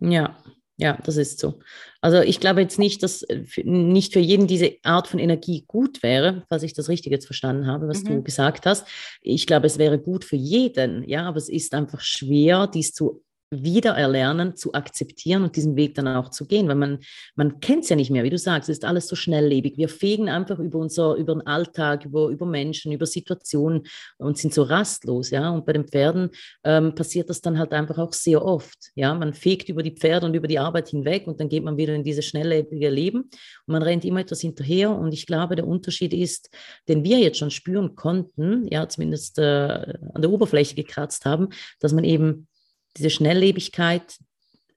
Ja, 0.00 0.36
ja, 0.76 0.98
das 1.04 1.16
ist 1.16 1.38
so. 1.38 1.60
Also 2.00 2.20
ich 2.20 2.40
glaube 2.40 2.60
jetzt 2.60 2.80
nicht, 2.80 3.02
dass 3.04 3.24
nicht 3.62 4.12
für 4.12 4.18
jeden 4.18 4.48
diese 4.48 4.74
Art 4.82 5.06
von 5.06 5.20
Energie 5.20 5.64
gut 5.66 6.02
wäre, 6.02 6.44
falls 6.48 6.64
ich 6.64 6.74
das 6.74 6.88
richtig 6.88 7.12
jetzt 7.12 7.26
verstanden 7.26 7.68
habe, 7.68 7.86
was 7.86 8.02
mhm. 8.02 8.08
du 8.08 8.22
gesagt 8.24 8.66
hast. 8.66 8.86
Ich 9.22 9.46
glaube, 9.46 9.66
es 9.66 9.78
wäre 9.78 10.00
gut 10.00 10.24
für 10.24 10.36
jeden, 10.36 11.08
ja, 11.08 11.28
aber 11.28 11.36
es 11.36 11.48
ist 11.48 11.74
einfach 11.74 12.00
schwer, 12.00 12.66
dies 12.66 12.92
zu 12.92 13.23
wiedererlernen, 13.50 14.56
zu 14.56 14.74
akzeptieren 14.74 15.44
und 15.44 15.56
diesen 15.56 15.76
Weg 15.76 15.94
dann 15.94 16.08
auch 16.08 16.30
zu 16.30 16.46
gehen, 16.46 16.68
weil 16.68 16.76
man, 16.76 16.98
man 17.34 17.60
kennt 17.60 17.84
es 17.84 17.90
ja 17.90 17.96
nicht 17.96 18.10
mehr, 18.10 18.24
wie 18.24 18.30
du 18.30 18.38
sagst, 18.38 18.68
es 18.68 18.78
ist 18.78 18.84
alles 18.84 19.06
so 19.06 19.16
schnelllebig. 19.16 19.76
Wir 19.76 19.88
fegen 19.88 20.28
einfach 20.28 20.58
über 20.58 20.78
unser, 20.78 21.14
über 21.14 21.34
den 21.34 21.46
Alltag, 21.46 22.04
über, 22.04 22.28
über 22.28 22.46
Menschen, 22.46 22.92
über 22.92 23.06
Situationen 23.06 23.84
und 24.18 24.38
sind 24.38 24.54
so 24.54 24.62
rastlos, 24.62 25.30
ja. 25.30 25.50
Und 25.50 25.66
bei 25.66 25.72
den 25.72 25.86
Pferden 25.86 26.30
ähm, 26.64 26.94
passiert 26.94 27.30
das 27.30 27.40
dann 27.40 27.58
halt 27.58 27.72
einfach 27.72 27.98
auch 27.98 28.12
sehr 28.12 28.44
oft, 28.44 28.90
ja. 28.94 29.14
Man 29.14 29.34
fegt 29.34 29.68
über 29.68 29.82
die 29.82 29.92
Pferde 29.92 30.26
und 30.26 30.34
über 30.34 30.48
die 30.48 30.58
Arbeit 30.58 30.88
hinweg 30.88 31.26
und 31.26 31.40
dann 31.40 31.48
geht 31.48 31.64
man 31.64 31.76
wieder 31.76 31.94
in 31.94 32.04
dieses 32.04 32.24
schnelllebige 32.24 32.90
Leben 32.90 33.22
und 33.22 33.72
man 33.72 33.82
rennt 33.82 34.04
immer 34.04 34.20
etwas 34.20 34.40
hinterher 34.40 34.90
und 34.90 35.12
ich 35.12 35.26
glaube, 35.26 35.56
der 35.56 35.66
Unterschied 35.66 36.12
ist, 36.12 36.50
den 36.88 37.04
wir 37.04 37.18
jetzt 37.18 37.38
schon 37.38 37.50
spüren 37.50 37.94
konnten, 37.94 38.66
ja, 38.70 38.88
zumindest 38.88 39.38
äh, 39.38 39.42
an 39.42 40.22
der 40.22 40.30
Oberfläche 40.30 40.74
gekratzt 40.74 41.24
haben, 41.24 41.48
dass 41.80 41.92
man 41.92 42.04
eben 42.04 42.48
diese 42.96 43.10
Schnelllebigkeit 43.10 44.16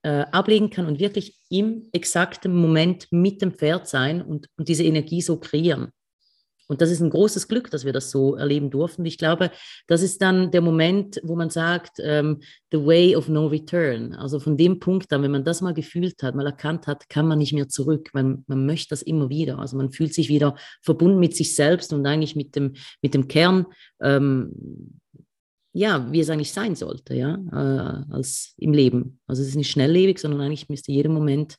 äh, 0.04 0.26
ablegen 0.32 0.70
kann 0.70 0.86
und 0.86 1.00
wirklich 1.00 1.38
im 1.50 1.90
exakten 1.92 2.56
Moment 2.56 3.08
mit 3.12 3.42
dem 3.42 3.54
Pferd 3.54 3.88
sein 3.88 4.22
und, 4.22 4.48
und 4.58 4.68
diese 4.68 4.84
Energie 4.84 5.22
so 5.22 5.38
kreieren. 5.38 5.92
Und 6.70 6.82
das 6.82 6.92
ist 6.92 7.00
ein 7.00 7.10
großes 7.10 7.48
Glück, 7.48 7.72
dass 7.72 7.86
wir 7.86 7.94
das 7.94 8.12
so 8.12 8.36
erleben 8.36 8.70
durften. 8.70 9.06
Ich 9.06 9.18
glaube, 9.18 9.52
das 9.88 10.02
ist 10.02 10.22
dann 10.22 10.52
der 10.52 10.62
Moment, 10.62 11.20
wo 11.24 11.36
man 11.36 11.50
sagt, 11.50 11.98
ähm, 12.00 12.42
the 12.72 12.86
way 12.86 13.16
of 13.16 13.30
no 13.30 13.48
return. 13.48 14.14
Also 14.14 14.40
von 14.40 14.58
dem 14.58 14.80
Punkt 14.80 15.12
an, 15.14 15.24
wenn 15.24 15.32
man 15.32 15.46
das 15.46 15.62
mal 15.62 15.74
gefühlt 15.74 16.22
hat, 16.24 16.36
mal 16.36 16.46
erkannt 16.46 16.86
hat, 16.86 17.08
kann 17.08 17.28
man 17.28 17.40
nicht 17.40 17.54
mehr 17.54 17.70
zurück. 17.70 18.10
Man, 18.14 18.44
man 18.48 18.66
möchte 18.66 18.90
das 18.90 19.02
immer 19.02 19.30
wieder. 19.30 19.60
Also 19.60 19.78
man 19.78 19.92
fühlt 19.92 20.14
sich 20.14 20.28
wieder 20.28 20.56
verbunden 20.82 21.20
mit 21.20 21.36
sich 21.36 21.56
selbst 21.56 21.94
und 21.94 22.06
eigentlich 22.06 22.36
mit 22.36 22.56
dem, 22.58 22.74
mit 23.02 23.14
dem 23.14 23.30
Kern, 23.30 23.66
ähm, 24.02 24.52
ja, 25.78 26.12
wie 26.12 26.22
es 26.22 26.30
eigentlich 26.32 26.54
sein 26.54 26.76
sollte, 26.76 27.14
ja, 27.14 27.36
äh, 27.52 28.14
als 28.14 28.56
im 28.58 28.74
Leben. 28.74 29.20
Also 29.28 29.44
es 29.44 29.50
ist 29.50 29.56
nicht 29.56 29.70
schnelllebig, 29.70 30.18
sondern 30.18 30.42
eigentlich 30.42 30.70
müsste 30.70 30.92
jeder 30.92 31.10
Moment 31.10 31.58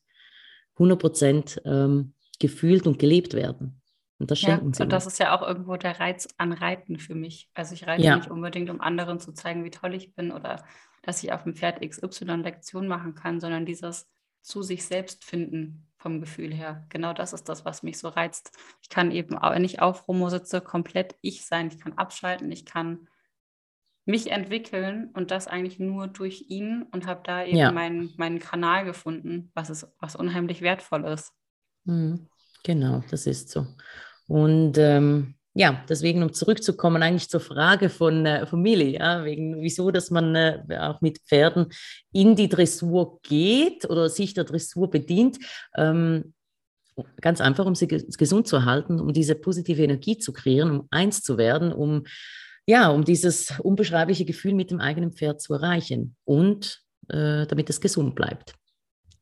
100 0.74 0.98
Prozent 0.98 1.62
ähm, 1.64 2.14
gefühlt 2.40 2.88
und 2.88 2.98
gelebt 2.98 3.34
werden. 3.34 3.80
Und 4.18 4.32
das 4.32 4.40
schenken 4.40 4.68
ja, 4.68 4.74
sie. 4.74 4.82
Und 4.82 4.92
das 4.92 5.06
ist 5.06 5.20
ja 5.20 5.36
auch 5.36 5.46
irgendwo 5.46 5.76
der 5.76 6.00
Reiz 6.00 6.26
an 6.36 6.52
Reiten 6.52 6.98
für 6.98 7.14
mich. 7.14 7.48
Also 7.54 7.74
ich 7.74 7.86
reite 7.86 8.02
ja. 8.02 8.16
nicht 8.16 8.28
unbedingt, 8.28 8.70
um 8.70 8.80
anderen 8.80 9.20
zu 9.20 9.32
zeigen, 9.32 9.64
wie 9.64 9.70
toll 9.70 9.94
ich 9.94 10.12
bin 10.16 10.32
oder 10.32 10.64
dass 11.02 11.22
ich 11.22 11.32
auf 11.32 11.44
dem 11.44 11.54
Pferd 11.54 11.80
XY 11.80 12.24
Lektion 12.42 12.88
machen 12.88 13.14
kann, 13.14 13.38
sondern 13.38 13.66
dieses 13.66 14.10
zu 14.42 14.62
sich 14.62 14.84
selbst 14.84 15.24
finden 15.24 15.86
vom 15.96 16.20
Gefühl 16.20 16.52
her. 16.52 16.84
Genau 16.88 17.12
das 17.12 17.32
ist 17.32 17.48
das, 17.48 17.64
was 17.64 17.84
mich 17.84 17.98
so 17.98 18.08
reizt. 18.08 18.50
Ich 18.82 18.88
kann 18.88 19.12
eben, 19.12 19.36
wenn 19.40 19.64
ich 19.64 19.80
auf 19.80 20.08
Romo 20.08 20.28
sitze, 20.28 20.60
komplett 20.60 21.14
ich 21.20 21.46
sein. 21.46 21.68
Ich 21.68 21.78
kann 21.78 21.92
abschalten, 21.92 22.50
ich 22.50 22.64
kann 22.64 23.06
mich 24.08 24.30
entwickeln 24.30 25.10
und 25.12 25.30
das 25.30 25.46
eigentlich 25.46 25.78
nur 25.78 26.08
durch 26.08 26.46
ihn 26.48 26.86
und 26.92 27.06
habe 27.06 27.20
da 27.24 27.44
eben 27.44 27.58
ja. 27.58 27.70
meinen, 27.70 28.14
meinen 28.16 28.38
Kanal 28.38 28.86
gefunden, 28.86 29.50
was, 29.54 29.68
ist, 29.68 29.86
was 30.00 30.16
unheimlich 30.16 30.62
wertvoll 30.62 31.04
ist. 31.04 31.32
Mhm. 31.84 32.26
Genau, 32.64 33.04
das 33.10 33.26
ist 33.26 33.50
so. 33.50 33.66
Und 34.26 34.78
ähm, 34.78 35.34
ja, 35.52 35.84
deswegen, 35.88 36.22
um 36.22 36.32
zurückzukommen, 36.32 37.02
eigentlich 37.02 37.28
zur 37.28 37.40
Frage 37.40 37.90
von, 37.90 38.24
äh, 38.24 38.46
Milli, 38.52 38.94
ja, 38.96 39.24
wegen 39.24 39.60
wieso, 39.60 39.90
dass 39.90 40.10
man 40.10 40.34
äh, 40.34 40.62
auch 40.80 41.02
mit 41.02 41.18
Pferden 41.26 41.66
in 42.10 42.34
die 42.34 42.48
Dressur 42.48 43.20
geht 43.22 43.84
oder 43.90 44.08
sich 44.08 44.32
der 44.32 44.44
Dressur 44.44 44.90
bedient. 44.90 45.38
Ähm, 45.76 46.32
ganz 47.20 47.42
einfach, 47.42 47.66
um 47.66 47.74
sie 47.74 47.88
gesund 47.88 48.48
zu 48.48 48.64
halten, 48.64 49.00
um 49.00 49.12
diese 49.12 49.34
positive 49.34 49.82
Energie 49.82 50.16
zu 50.16 50.32
kreieren, 50.32 50.70
um 50.70 50.88
eins 50.90 51.22
zu 51.22 51.36
werden, 51.36 51.72
um 51.72 52.04
ja, 52.68 52.88
um 52.90 53.04
dieses 53.04 53.58
unbeschreibliche 53.60 54.26
Gefühl 54.26 54.54
mit 54.54 54.70
dem 54.70 54.80
eigenen 54.80 55.12
Pferd 55.12 55.40
zu 55.40 55.54
erreichen 55.54 56.16
und 56.24 56.82
äh, 57.08 57.46
damit 57.46 57.70
es 57.70 57.80
gesund 57.80 58.14
bleibt. 58.14 58.54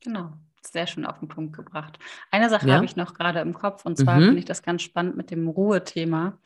Genau 0.01 0.33
sehr 0.71 0.87
schön 0.87 1.05
auf 1.05 1.19
den 1.19 1.27
Punkt 1.27 1.55
gebracht. 1.55 1.97
Eine 2.31 2.49
Sache 2.49 2.67
ja. 2.67 2.75
habe 2.75 2.85
ich 2.85 2.95
noch 2.95 3.13
gerade 3.13 3.39
im 3.39 3.53
Kopf 3.53 3.85
und 3.85 3.97
zwar 3.97 4.17
mhm. 4.17 4.25
finde 4.25 4.39
ich 4.39 4.45
das 4.45 4.63
ganz 4.63 4.81
spannend 4.81 5.17
mit 5.17 5.31
dem 5.31 5.47
Ruhethema. 5.47 6.37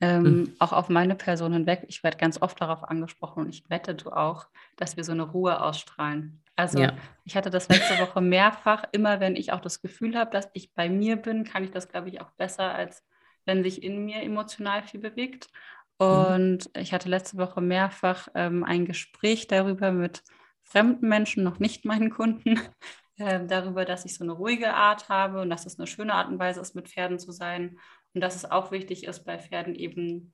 Ähm, 0.00 0.22
mhm. 0.22 0.52
Auch 0.58 0.72
auf 0.72 0.88
meine 0.88 1.14
Person 1.14 1.52
hinweg. 1.52 1.84
Ich 1.88 2.02
werde 2.02 2.16
ganz 2.16 2.40
oft 2.40 2.60
darauf 2.60 2.84
angesprochen 2.84 3.44
und 3.44 3.48
ich 3.50 3.68
wette 3.68 3.94
du 3.94 4.10
auch, 4.10 4.46
dass 4.76 4.96
wir 4.96 5.04
so 5.04 5.12
eine 5.12 5.22
Ruhe 5.22 5.62
ausstrahlen. 5.62 6.42
Also 6.56 6.78
ja. 6.78 6.92
ich 7.24 7.36
hatte 7.36 7.50
das 7.50 7.68
letzte 7.68 7.98
Woche 7.98 8.20
mehrfach. 8.20 8.84
Immer 8.92 9.20
wenn 9.20 9.36
ich 9.36 9.52
auch 9.52 9.60
das 9.60 9.80
Gefühl 9.80 10.16
habe, 10.16 10.30
dass 10.30 10.48
ich 10.52 10.74
bei 10.74 10.88
mir 10.88 11.16
bin, 11.16 11.44
kann 11.44 11.64
ich 11.64 11.70
das, 11.70 11.88
glaube 11.88 12.08
ich, 12.08 12.20
auch 12.20 12.30
besser, 12.32 12.74
als 12.74 13.04
wenn 13.44 13.62
sich 13.62 13.82
in 13.82 14.04
mir 14.04 14.22
emotional 14.22 14.82
viel 14.82 15.00
bewegt. 15.00 15.48
Mhm. 16.00 16.06
Und 16.06 16.70
ich 16.76 16.92
hatte 16.92 17.08
letzte 17.08 17.36
Woche 17.36 17.60
mehrfach 17.60 18.28
ähm, 18.34 18.64
ein 18.64 18.86
Gespräch 18.86 19.46
darüber 19.46 19.92
mit 19.92 20.22
fremden 20.62 21.08
Menschen, 21.08 21.44
noch 21.44 21.58
nicht 21.58 21.84
meinen 21.84 22.10
Kunden, 22.10 22.58
äh, 23.18 23.44
darüber, 23.46 23.84
dass 23.84 24.04
ich 24.04 24.14
so 24.14 24.24
eine 24.24 24.32
ruhige 24.32 24.74
Art 24.74 25.08
habe 25.08 25.40
und 25.42 25.50
dass 25.50 25.66
es 25.66 25.78
eine 25.78 25.86
schöne 25.86 26.14
Art 26.14 26.28
und 26.28 26.38
Weise 26.38 26.60
ist, 26.60 26.74
mit 26.74 26.88
Pferden 26.88 27.18
zu 27.18 27.32
sein. 27.32 27.78
Und 28.14 28.22
dass 28.22 28.34
es 28.34 28.50
auch 28.50 28.72
wichtig 28.72 29.04
ist, 29.04 29.24
bei 29.24 29.38
Pferden 29.38 29.74
eben 29.74 30.32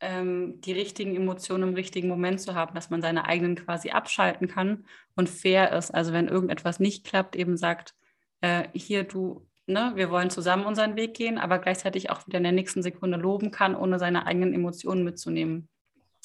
ähm, 0.00 0.60
die 0.60 0.72
richtigen 0.72 1.16
Emotionen 1.16 1.70
im 1.70 1.74
richtigen 1.74 2.08
Moment 2.08 2.40
zu 2.40 2.54
haben, 2.54 2.74
dass 2.74 2.90
man 2.90 3.02
seine 3.02 3.26
eigenen 3.26 3.56
quasi 3.56 3.90
abschalten 3.90 4.48
kann 4.48 4.84
und 5.16 5.28
fair 5.28 5.72
ist. 5.72 5.90
Also 5.92 6.12
wenn 6.12 6.28
irgendetwas 6.28 6.80
nicht 6.80 7.04
klappt, 7.06 7.36
eben 7.36 7.56
sagt, 7.56 7.94
äh, 8.40 8.68
hier 8.74 9.04
du, 9.04 9.46
ne, 9.70 9.92
wir 9.94 10.10
wollen 10.10 10.30
zusammen 10.30 10.64
unseren 10.64 10.96
Weg 10.96 11.14
gehen, 11.14 11.38
aber 11.38 11.58
gleichzeitig 11.58 12.10
auch 12.10 12.26
wieder 12.26 12.38
in 12.38 12.44
der 12.44 12.52
nächsten 12.52 12.82
Sekunde 12.82 13.16
loben 13.16 13.50
kann, 13.50 13.74
ohne 13.74 13.98
seine 13.98 14.26
eigenen 14.26 14.52
Emotionen 14.54 15.04
mitzunehmen. 15.04 15.68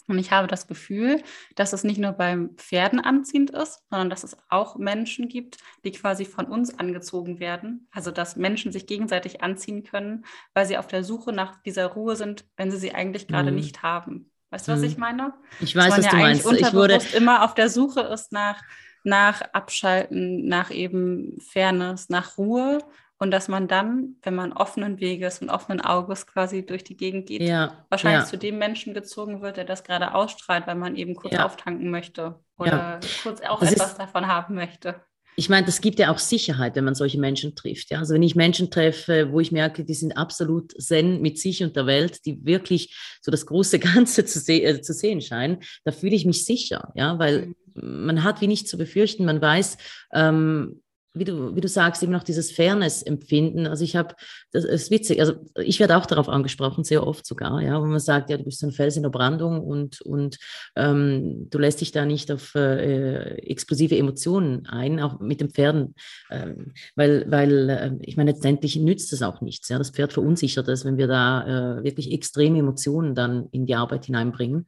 Und 0.08 0.19
ich 0.19 0.31
habe 0.31 0.47
das 0.47 0.67
Gefühl, 0.67 1.23
dass 1.55 1.73
es 1.73 1.84
nicht 1.84 1.97
nur 1.97 2.12
beim 2.12 2.55
Pferden 2.58 2.99
anziehend 2.99 3.49
ist, 3.49 3.81
sondern 3.89 4.10
dass 4.10 4.23
es 4.23 4.38
auch 4.49 4.77
Menschen 4.77 5.27
gibt, 5.27 5.58
die 5.84 5.91
quasi 5.91 6.25
von 6.25 6.45
uns 6.45 6.77
angezogen 6.77 7.39
werden. 7.39 7.88
Also 7.91 8.12
dass 8.12 8.36
Menschen 8.36 8.71
sich 8.71 8.86
gegenseitig 8.86 9.41
anziehen 9.41 9.84
können, 9.84 10.25
weil 10.53 10.67
sie 10.67 10.77
auf 10.77 10.88
der 10.88 11.03
Suche 11.03 11.34
nach 11.34 11.62
dieser 11.63 11.88
Ruhe 11.88 12.15
sind, 12.15 12.45
wenn 12.55 12.69
sie 12.69 12.77
sie 12.77 12.93
eigentlich 12.93 13.27
gerade 13.27 13.49
mhm. 13.49 13.58
nicht 13.58 13.81
haben. 13.81 14.31
Weißt 14.51 14.67
du, 14.67 14.73
was 14.73 14.79
mhm. 14.81 14.86
ich 14.86 14.97
meine? 14.97 15.34
Ich 15.60 15.75
weiß, 15.75 15.97
was 15.97 16.05
ja 16.05 16.12
du 16.12 16.17
meinst. 16.17 16.51
Ich 16.51 16.73
wurde 16.73 16.99
immer 17.15 17.43
auf 17.43 17.55
der 17.55 17.69
Suche 17.69 18.01
ist 18.01 18.31
nach, 18.31 18.62
nach 19.03 19.41
Abschalten, 19.53 20.47
nach 20.47 20.69
eben 20.69 21.39
Fairness, 21.41 22.10
nach 22.10 22.38
Ruhe 22.38 22.77
und 23.17 23.32
dass 23.32 23.47
man 23.47 23.67
dann, 23.67 24.15
wenn 24.23 24.36
man 24.36 24.51
offenen 24.51 24.99
Weges 24.99 25.39
und 25.39 25.49
offenen 25.49 25.82
Auges 25.82 26.28
quasi 26.28 26.65
durch 26.65 26.84
die 26.84 26.97
Gegend 26.97 27.28
geht, 27.28 27.41
ja, 27.41 27.86
wahrscheinlich 27.89 28.23
ja. 28.23 28.30
zu 28.30 28.38
dem 28.38 28.58
Menschen 28.58 28.93
gezogen 28.93 29.41
wird, 29.41 29.58
der 29.58 29.65
das 29.65 29.84
gerade 29.84 30.13
ausstrahlt, 30.13 30.67
weil 30.67 30.75
man 30.75 30.95
eben 30.95 31.15
kurz 31.15 31.34
ja. 31.34 31.45
auftanken 31.45 31.89
möchte 31.89 32.39
oder 32.58 32.99
kurz 33.23 33.41
auch 33.41 33.60
das 33.60 33.73
etwas 33.73 33.97
davon 33.97 34.28
haben 34.28 34.56
möchte. 34.56 35.01
Ich 35.38 35.49
meine, 35.49 35.65
das 35.65 35.82
gibt 35.82 35.99
ja 35.99 36.12
auch 36.12 36.19
Sicherheit, 36.19 36.75
wenn 36.75 36.86
man 36.86 36.95
solche 36.95 37.19
Menschen 37.19 37.56
trifft. 37.56 37.91
Ja? 37.91 37.99
Also 37.99 38.13
wenn 38.13 38.23
ich 38.23 38.36
Menschen 38.36 38.71
treffe, 38.71 39.32
wo 39.32 39.41
ich 39.41 39.51
merke, 39.51 39.84
die 39.84 39.93
sind 39.93 40.17
absolut 40.17 40.71
zen 40.82 41.21
mit 41.21 41.39
sich 41.39 41.62
und 41.62 41.75
der 41.75 41.86
Welt, 41.86 42.25
die 42.25 42.45
wirklich 42.45 42.95
so 43.21 43.32
das 43.32 43.45
große 43.45 43.80
Ganze 43.80 44.25
zu, 44.25 44.39
se 44.39 44.62
äh, 44.62 44.82
zu 44.82 44.93
sehen 44.93 45.21
scheinen, 45.21 45.58
da 45.84 45.91
fühle 45.91 46.15
ich 46.15 46.25
mich 46.25 46.45
sicher, 46.45 46.91
ja, 46.95 47.19
weil 47.19 47.54
mhm. 47.73 48.06
man 48.06 48.23
hat 48.23 48.39
wie 48.39 48.47
nicht 48.47 48.69
zu 48.69 48.78
befürchten, 48.78 49.25
man 49.25 49.41
weiß, 49.41 49.78
ähm, 50.13 50.82
wie 51.15 51.23
du, 51.23 51.56
wie 51.56 51.62
du 51.62 51.67
sagst, 51.67 52.04
eben 52.04 52.12
noch 52.12 52.23
dieses 52.23 52.51
Fairness-Empfinden. 52.51 53.67
Also 53.67 53.84
ich 53.84 53.95
habe, 53.95 54.15
das 54.51 54.65
ist 54.65 54.91
witzig, 54.91 55.19
also 55.19 55.34
ich 55.56 55.80
werde 55.80 55.97
auch 55.97 56.06
darauf 56.06 56.30
angesprochen, 56.30 56.84
sehr 56.84 57.06
oft 57.06 57.25
sogar, 57.25 57.62
ja, 57.62 57.82
wo 57.82 57.86
man 57.86 57.99
sagt, 57.99 58.30
ja, 58.30 58.38
du 58.38 58.43
bist 58.43 58.60
so 58.60 58.67
ein 58.67 58.73
Fels 58.73 58.97
in 58.97 59.04
der 59.04 59.10
Brandung 59.10 59.62
und, 59.62 60.01
und 60.01 60.38
ähm, 60.75 61.47
du 61.49 61.58
lässt 61.58 61.82
dich 61.82 61.91
da 61.91 62.06
nicht 62.06 62.32
auf 62.32 62.54
äh, 62.56 63.38
explosive 63.39 63.97
Emotionen 63.97 64.65
ein, 64.67 64.99
auch 64.99 65.19
mit 65.19 65.41
den 65.41 65.49
Pferden, 65.49 65.95
ähm, 66.30 66.73
weil, 66.95 67.25
weil 67.32 67.69
äh, 67.69 67.91
ich 68.01 68.17
meine, 68.17 68.32
letztendlich 68.32 68.75
nützt 68.75 69.12
das 69.12 69.21
auch 69.21 69.41
nichts. 69.41 69.69
Ja, 69.69 69.78
das 69.78 69.91
Pferd 69.91 70.13
verunsichert 70.13 70.67
es, 70.67 70.86
wenn 70.86 70.97
wir 70.97 71.08
da 71.08 71.78
äh, 71.80 71.84
wirklich 71.84 72.12
extreme 72.12 72.60
Emotionen 72.60 73.15
dann 73.15 73.47
in 73.51 73.65
die 73.65 73.75
Arbeit 73.75 74.06
hineinbringen. 74.06 74.67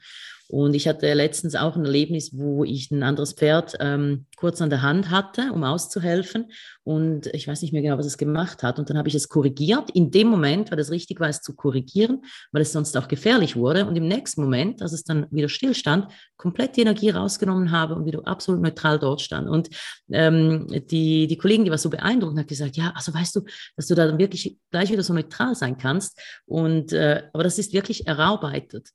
Und 0.50 0.76
ich 0.76 0.88
hatte 0.88 1.14
letztens 1.14 1.56
auch 1.56 1.76
ein 1.76 1.86
Erlebnis, 1.86 2.38
wo 2.38 2.64
ich 2.64 2.90
ein 2.92 3.04
anderes 3.04 3.34
Pferd 3.34 3.76
ähm, 3.80 4.26
kurz 4.38 4.62
an 4.62 4.70
der 4.70 4.82
Hand 4.82 5.12
hatte, 5.12 5.52
um 5.52 5.64
auszuhelfen. 5.64 6.52
Und 6.84 7.28
ich 7.28 7.48
weiß 7.48 7.62
nicht 7.62 7.74
mehr 7.74 7.82
genau, 7.82 7.98
was 7.98 8.06
es 8.06 8.18
gemacht 8.18 8.64
hat. 8.64 8.80
Und 8.80 8.90
dann 8.90 8.98
habe 8.98 9.10
ich 9.10 9.16
es 9.16 9.28
korrigiert. 9.28 9.90
In 9.92 10.10
dem 10.10 10.28
Moment, 10.28 10.72
weil 10.72 10.80
es 10.80 10.90
richtig 10.90 11.20
war, 11.20 11.28
es 11.28 11.42
zu 11.42 11.54
korrigieren, 11.54 12.24
weil 12.54 12.62
es 12.62 12.72
sonst 12.72 12.96
auch 12.96 13.10
gefährlich 13.10 13.58
wurde. 13.58 13.86
Und 13.86 13.98
im 13.98 14.08
nächsten 14.08 14.42
Moment, 14.42 14.82
als 14.82 14.94
es 14.94 15.04
dann 15.04 15.28
wieder 15.32 15.50
stillstand, 15.50 16.08
komplett 16.38 16.78
die 16.78 16.82
Energie 16.82 17.10
rausgenommen 17.10 17.72
habe 17.72 17.96
und 17.96 18.06
wieder 18.06 18.22
absolut 18.26 18.62
neutral 18.62 19.00
dort 19.00 19.22
stand. 19.22 19.50
Und 19.50 19.70
ähm, 20.12 20.68
die, 20.90 21.28
die 21.28 21.38
Kollegin, 21.38 21.66
die 21.66 21.72
war 21.72 21.78
so 21.78 21.90
beeindruckt, 21.90 22.38
hat 22.38 22.48
gesagt, 22.48 22.78
ja, 22.78 22.94
also 22.96 23.14
weißt 23.14 23.36
du, 23.36 23.42
dass 23.76 23.88
du 23.88 23.96
da 23.96 24.08
dann 24.08 24.18
wirklich 24.18 24.58
gleich 24.72 24.92
wieder 24.92 25.04
so 25.04 25.14
neutral 25.14 25.56
sein 25.56 25.78
kannst. 25.78 26.18
Und, 26.46 26.94
äh, 26.94 27.24
aber 27.34 27.44
das 27.44 27.60
ist 27.60 27.74
wirklich 27.74 28.08
erarbeitet 28.08 28.92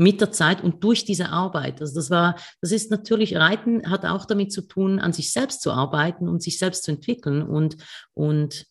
mit 0.00 0.22
der 0.22 0.32
Zeit 0.32 0.64
und 0.64 0.82
durch 0.82 1.04
diese 1.04 1.28
Arbeit. 1.28 1.82
Also 1.82 1.94
das 1.94 2.08
war, 2.10 2.34
das 2.62 2.72
ist 2.72 2.90
natürlich, 2.90 3.36
Reiten 3.36 3.90
hat 3.90 4.06
auch 4.06 4.24
damit 4.24 4.50
zu 4.50 4.62
tun, 4.62 4.98
an 4.98 5.12
sich 5.12 5.30
selbst 5.30 5.60
zu 5.60 5.72
arbeiten 5.72 6.26
und 6.26 6.42
sich 6.42 6.58
selbst 6.58 6.84
zu 6.84 6.92
entwickeln 6.92 7.42
und, 7.42 7.76
und 8.14 8.64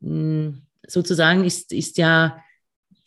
mh, 0.00 0.10
mm, 0.12 0.66
sozusagen 0.86 1.44
ist, 1.44 1.72
ist 1.72 1.96
ja 1.96 2.38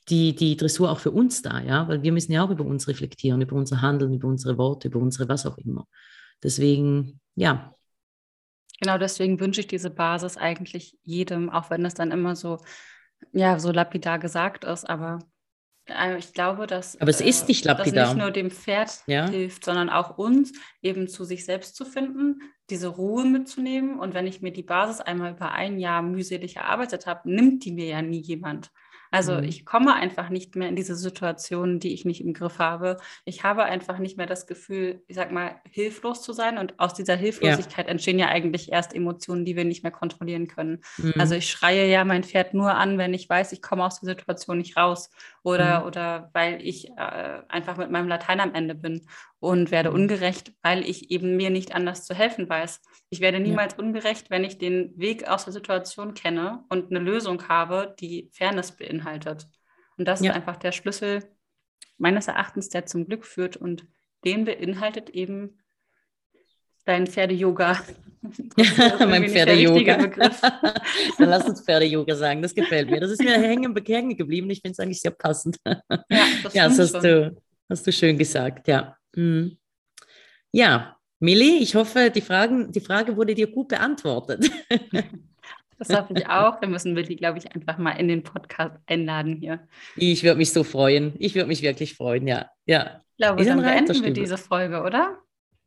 die, 0.10 0.34
die 0.36 0.58
Dressur 0.58 0.90
auch 0.90 0.98
für 0.98 1.12
uns 1.12 1.44
da, 1.44 1.60
ja, 1.62 1.88
weil 1.88 2.02
wir 2.02 2.12
müssen 2.12 2.32
ja 2.32 2.44
auch 2.44 2.50
über 2.50 2.66
uns 2.66 2.88
reflektieren, 2.88 3.42
über 3.42 3.56
unser 3.56 3.80
Handeln, 3.80 4.16
über 4.16 4.28
unsere 4.28 4.58
Worte, 4.58 4.88
über 4.88 5.00
unsere 5.00 5.30
was 5.30 5.46
auch 5.46 5.60
immer. 5.60 5.88
Deswegen, 6.42 7.20
ja. 7.36 7.76
Genau, 8.82 8.98
deswegen 8.98 9.40
wünsche 9.40 9.62
ich 9.62 9.68
diese 9.68 9.92
Basis 9.92 10.36
eigentlich 10.36 10.98
jedem, 11.04 11.52
auch 11.52 11.70
wenn 11.70 11.86
es 11.86 11.94
dann 11.94 12.10
immer 12.10 12.36
so, 12.36 12.58
ja, 13.34 13.60
so 13.60 13.72
lapidar 13.72 14.18
gesagt 14.18 14.64
ist, 14.64 14.90
aber 14.90 15.20
ich 16.18 16.34
glaube, 16.34 16.68
dass 16.68 17.00
aber 17.00 17.10
es 17.10 17.22
ist 17.22 17.44
äh, 17.44 17.48
nicht 17.48 17.66
lapidar. 17.66 18.08
nicht 18.08 18.18
nur 18.18 18.32
dem 18.32 18.50
Pferd 18.50 19.04
ja. 19.08 19.30
hilft, 19.30 19.66
sondern 19.66 19.90
auch 19.90 20.18
uns 20.18 20.54
eben 20.82 21.08
zu 21.08 21.26
sich 21.26 21.46
selbst 21.46 21.76
zu 21.76 21.86
finden, 21.86 22.42
diese 22.70 22.88
Ruhe 22.88 23.26
mitzunehmen. 23.26 24.00
Und 24.00 24.14
wenn 24.14 24.26
ich 24.26 24.42
mir 24.42 24.52
die 24.52 24.64
Basis 24.64 25.02
einmal 25.02 25.34
über 25.34 25.52
ein 25.52 25.80
Jahr 25.80 26.02
mühselig 26.02 26.56
erarbeitet 26.56 27.06
habe, 27.06 27.30
nimmt 27.30 27.66
die 27.66 27.72
mir 27.72 27.86
ja 27.86 28.02
nie 28.02 28.22
jemand. 28.22 28.72
Also 29.16 29.36
mhm. 29.36 29.46
ich 29.46 29.66
komme 29.66 29.94
einfach 29.94 30.28
nicht 30.28 30.58
mehr 30.58 30.68
in 30.68 30.76
diese 30.76 30.96
Situation, 30.96 31.80
die 31.80 31.94
ich 31.94 32.04
nicht 32.04 32.20
im 32.20 32.34
Griff 32.34 32.60
habe. 32.60 32.98
Ich 33.24 33.44
habe 33.44 33.64
einfach 33.64 33.98
nicht 33.98 34.18
mehr 34.18 34.26
das 34.26 34.46
Gefühl, 34.46 35.04
ich 35.08 35.16
sag 35.16 35.32
mal, 35.32 35.56
hilflos 35.72 36.22
zu 36.22 36.34
sein. 36.34 36.58
Und 36.58 36.78
aus 36.82 36.94
dieser 36.94 37.16
Hilflosigkeit 37.16 37.86
ja. 37.86 37.92
entstehen 37.92 38.20
ja 38.20 38.28
eigentlich 38.28 38.74
erst 38.74 38.94
Emotionen, 38.94 39.46
die 39.46 39.56
wir 39.56 39.64
nicht 39.64 39.84
mehr 39.84 39.92
kontrollieren 39.94 40.48
können. 40.50 40.82
Mhm. 40.98 41.14
Also 41.18 41.36
ich 41.36 41.50
schreie 41.50 41.90
ja 41.90 42.04
mein 42.04 42.26
Pferd 42.26 42.54
nur 42.54 42.76
an, 42.76 42.98
wenn 42.98 43.14
ich 43.14 43.30
weiß, 43.30 43.54
ich 43.54 43.62
komme 43.62 43.86
aus 43.86 44.02
der 44.02 44.10
Situation 44.10 44.58
nicht 44.58 44.76
raus. 44.76 45.10
Oder, 45.44 45.80
mhm. 45.80 45.86
oder 45.86 46.30
weil 46.34 46.62
ich 46.62 46.90
äh, 46.90 47.40
einfach 47.48 47.78
mit 47.78 47.92
meinem 47.92 48.10
Latein 48.10 48.42
am 48.42 48.54
Ende 48.54 48.76
bin 48.76 49.08
und 49.40 49.72
werde 49.72 49.92
mhm. 49.92 49.96
ungerecht, 49.96 50.52
weil 50.62 50.84
ich 50.84 51.10
eben 51.10 51.38
mir 51.38 51.52
nicht 51.52 51.74
anders 51.74 52.04
zu 52.04 52.14
helfen 52.14 52.50
weiß. 52.50 52.82
Ich 53.16 53.22
werde 53.22 53.40
niemals 53.40 53.76
ja. 53.78 53.80
ungerecht, 53.80 54.30
wenn 54.30 54.44
ich 54.44 54.58
den 54.58 54.92
Weg 55.00 55.26
aus 55.26 55.46
der 55.46 55.54
Situation 55.54 56.14
kenne 56.16 56.66
und 56.68 56.92
eine 56.92 57.00
Lösung 57.00 57.48
habe, 57.48 57.96
die 57.98 58.30
Fairness 58.34 58.74
beinhaltet. 58.74 59.48
Und 59.98 60.06
das 60.06 60.20
ja. 60.20 60.32
ist 60.32 60.36
einfach 60.36 60.58
der 60.58 60.74
Schlüssel 60.74 61.24
meines 61.98 62.28
Erachtens, 62.28 62.68
der 62.68 62.86
zum 62.86 63.06
Glück 63.06 63.26
führt 63.26 63.56
und 63.56 63.88
den 64.26 64.44
beinhaltet 64.44 65.12
eben 65.12 65.60
dein 66.84 67.08
Pferde-Yoga. 67.08 67.82
mein 69.00 69.30
Pferde-Yoga. 69.30 69.96
Dann 71.18 71.30
lass 71.30 71.48
uns 71.48 71.62
Pferde-Yoga 71.62 72.18
sagen, 72.18 72.42
das 72.42 72.54
gefällt 72.54 72.90
mir. 72.90 73.00
Das 73.00 73.12
ist 73.12 73.24
mir 73.24 73.40
hängen, 73.40 73.74
hängen 73.74 74.18
geblieben. 74.18 74.50
Ich 74.50 74.60
finde 74.60 74.74
es 74.74 74.80
eigentlich 74.80 75.00
sehr 75.00 75.12
passend. 75.12 75.58
ja, 75.66 75.80
das, 76.44 76.54
ja, 76.54 76.68
das 76.68 76.80
hast, 76.80 76.96
du, 76.96 77.34
hast 77.70 77.88
du 77.88 77.94
schön 77.94 78.18
gesagt, 78.18 78.68
ja. 78.68 78.98
Mhm. 79.16 79.58
Ja, 80.52 80.98
Milli, 81.20 81.58
ich 81.58 81.76
hoffe, 81.76 82.12
die, 82.14 82.22
Fragen, 82.22 82.72
die 82.72 82.82
Frage 82.82 83.16
wurde 83.16 83.36
dir 83.36 83.48
gut 83.48 83.70
beantwortet. 83.70 84.50
Das 85.78 85.90
hoffe 85.90 86.14
ich 86.16 86.28
auch. 86.28 86.62
Wir 86.62 86.70
müssen 86.70 86.96
Willi, 86.96 87.16
glaube 87.16 87.38
ich, 87.38 87.54
einfach 87.54 87.78
mal 87.78 87.92
in 87.92 88.08
den 88.08 88.24
Podcast 88.24 88.78
einladen 88.86 89.36
hier. 89.36 89.68
Ich 89.96 90.24
würde 90.24 90.38
mich 90.38 90.54
so 90.54 90.64
freuen. 90.64 91.14
Ich 91.20 91.36
würde 91.36 91.48
mich 91.48 91.62
wirklich 91.62 91.96
freuen, 91.96 92.28
ja. 92.28 92.50
ja. 92.66 93.02
Ich 93.18 93.26
glaube, 93.26 93.44
dann 93.44 93.62
beenden 93.62 94.04
wir 94.04 94.14
diese 94.14 94.38
Folge, 94.38 94.84
oder? 94.84 95.18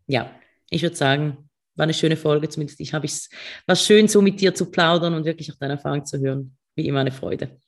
Ja, 0.06 0.30
ich 0.70 0.82
würde 0.82 0.96
sagen, 0.96 1.50
war 1.76 1.84
eine 1.84 1.94
schöne 1.94 2.16
Folge. 2.16 2.48
Zumindest 2.48 2.80
ich 2.80 2.94
habe 2.94 3.06
es 3.06 3.28
was 3.66 3.84
schön, 3.84 4.08
so 4.08 4.22
mit 4.22 4.40
dir 4.40 4.54
zu 4.54 4.70
plaudern 4.70 5.14
und 5.14 5.24
wirklich 5.24 5.52
auch 5.52 5.56
deine 5.56 5.74
Erfahrung 5.74 6.04
zu 6.04 6.18
hören. 6.18 6.56
Wie 6.74 6.87
immer 6.87 7.00
eine 7.00 7.12
Freude. 7.12 7.58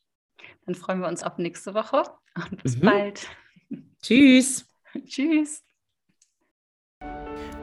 Dann 0.66 0.74
freuen 0.74 1.00
wir 1.00 1.08
uns 1.08 1.22
auf 1.22 1.38
nächste 1.38 1.74
Woche 1.74 2.04
und 2.36 2.62
bis 2.62 2.76
mhm. 2.76 2.80
bald. 2.80 3.26
Tschüss. 4.02 4.66
Tschüss. 5.06 5.62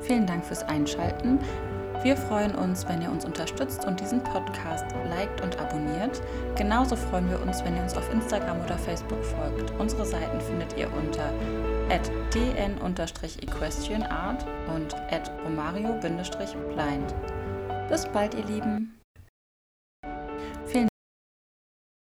Vielen 0.07 0.25
Dank 0.25 0.43
fürs 0.45 0.63
Einschalten. 0.63 1.37
Wir 2.03 2.15
freuen 2.15 2.53
uns, 2.55 2.87
wenn 2.87 3.01
ihr 3.01 3.11
uns 3.11 3.25
unterstützt 3.25 3.83
und 3.85 3.99
diesen 3.99 4.23
Podcast 4.23 4.85
liked 5.09 5.41
und 5.41 5.59
abonniert. 5.59 6.21
Genauso 6.55 6.95
freuen 6.95 7.29
wir 7.29 7.41
uns, 7.41 7.61
wenn 7.65 7.75
ihr 7.75 7.81
uns 7.81 7.97
auf 7.97 8.09
Instagram 8.13 8.63
oder 8.63 8.77
Facebook 8.77 9.21
folgt. 9.25 9.73
Unsere 9.79 10.05
Seiten 10.05 10.39
findet 10.39 10.77
ihr 10.77 10.87
unter 10.93 11.33
dn-equestrianart 12.33 14.45
und 14.73 14.95
romario-blind. 15.45 17.13
Bis 17.89 18.05
bald, 18.05 18.33
ihr 18.35 18.45
Lieben! 18.45 18.96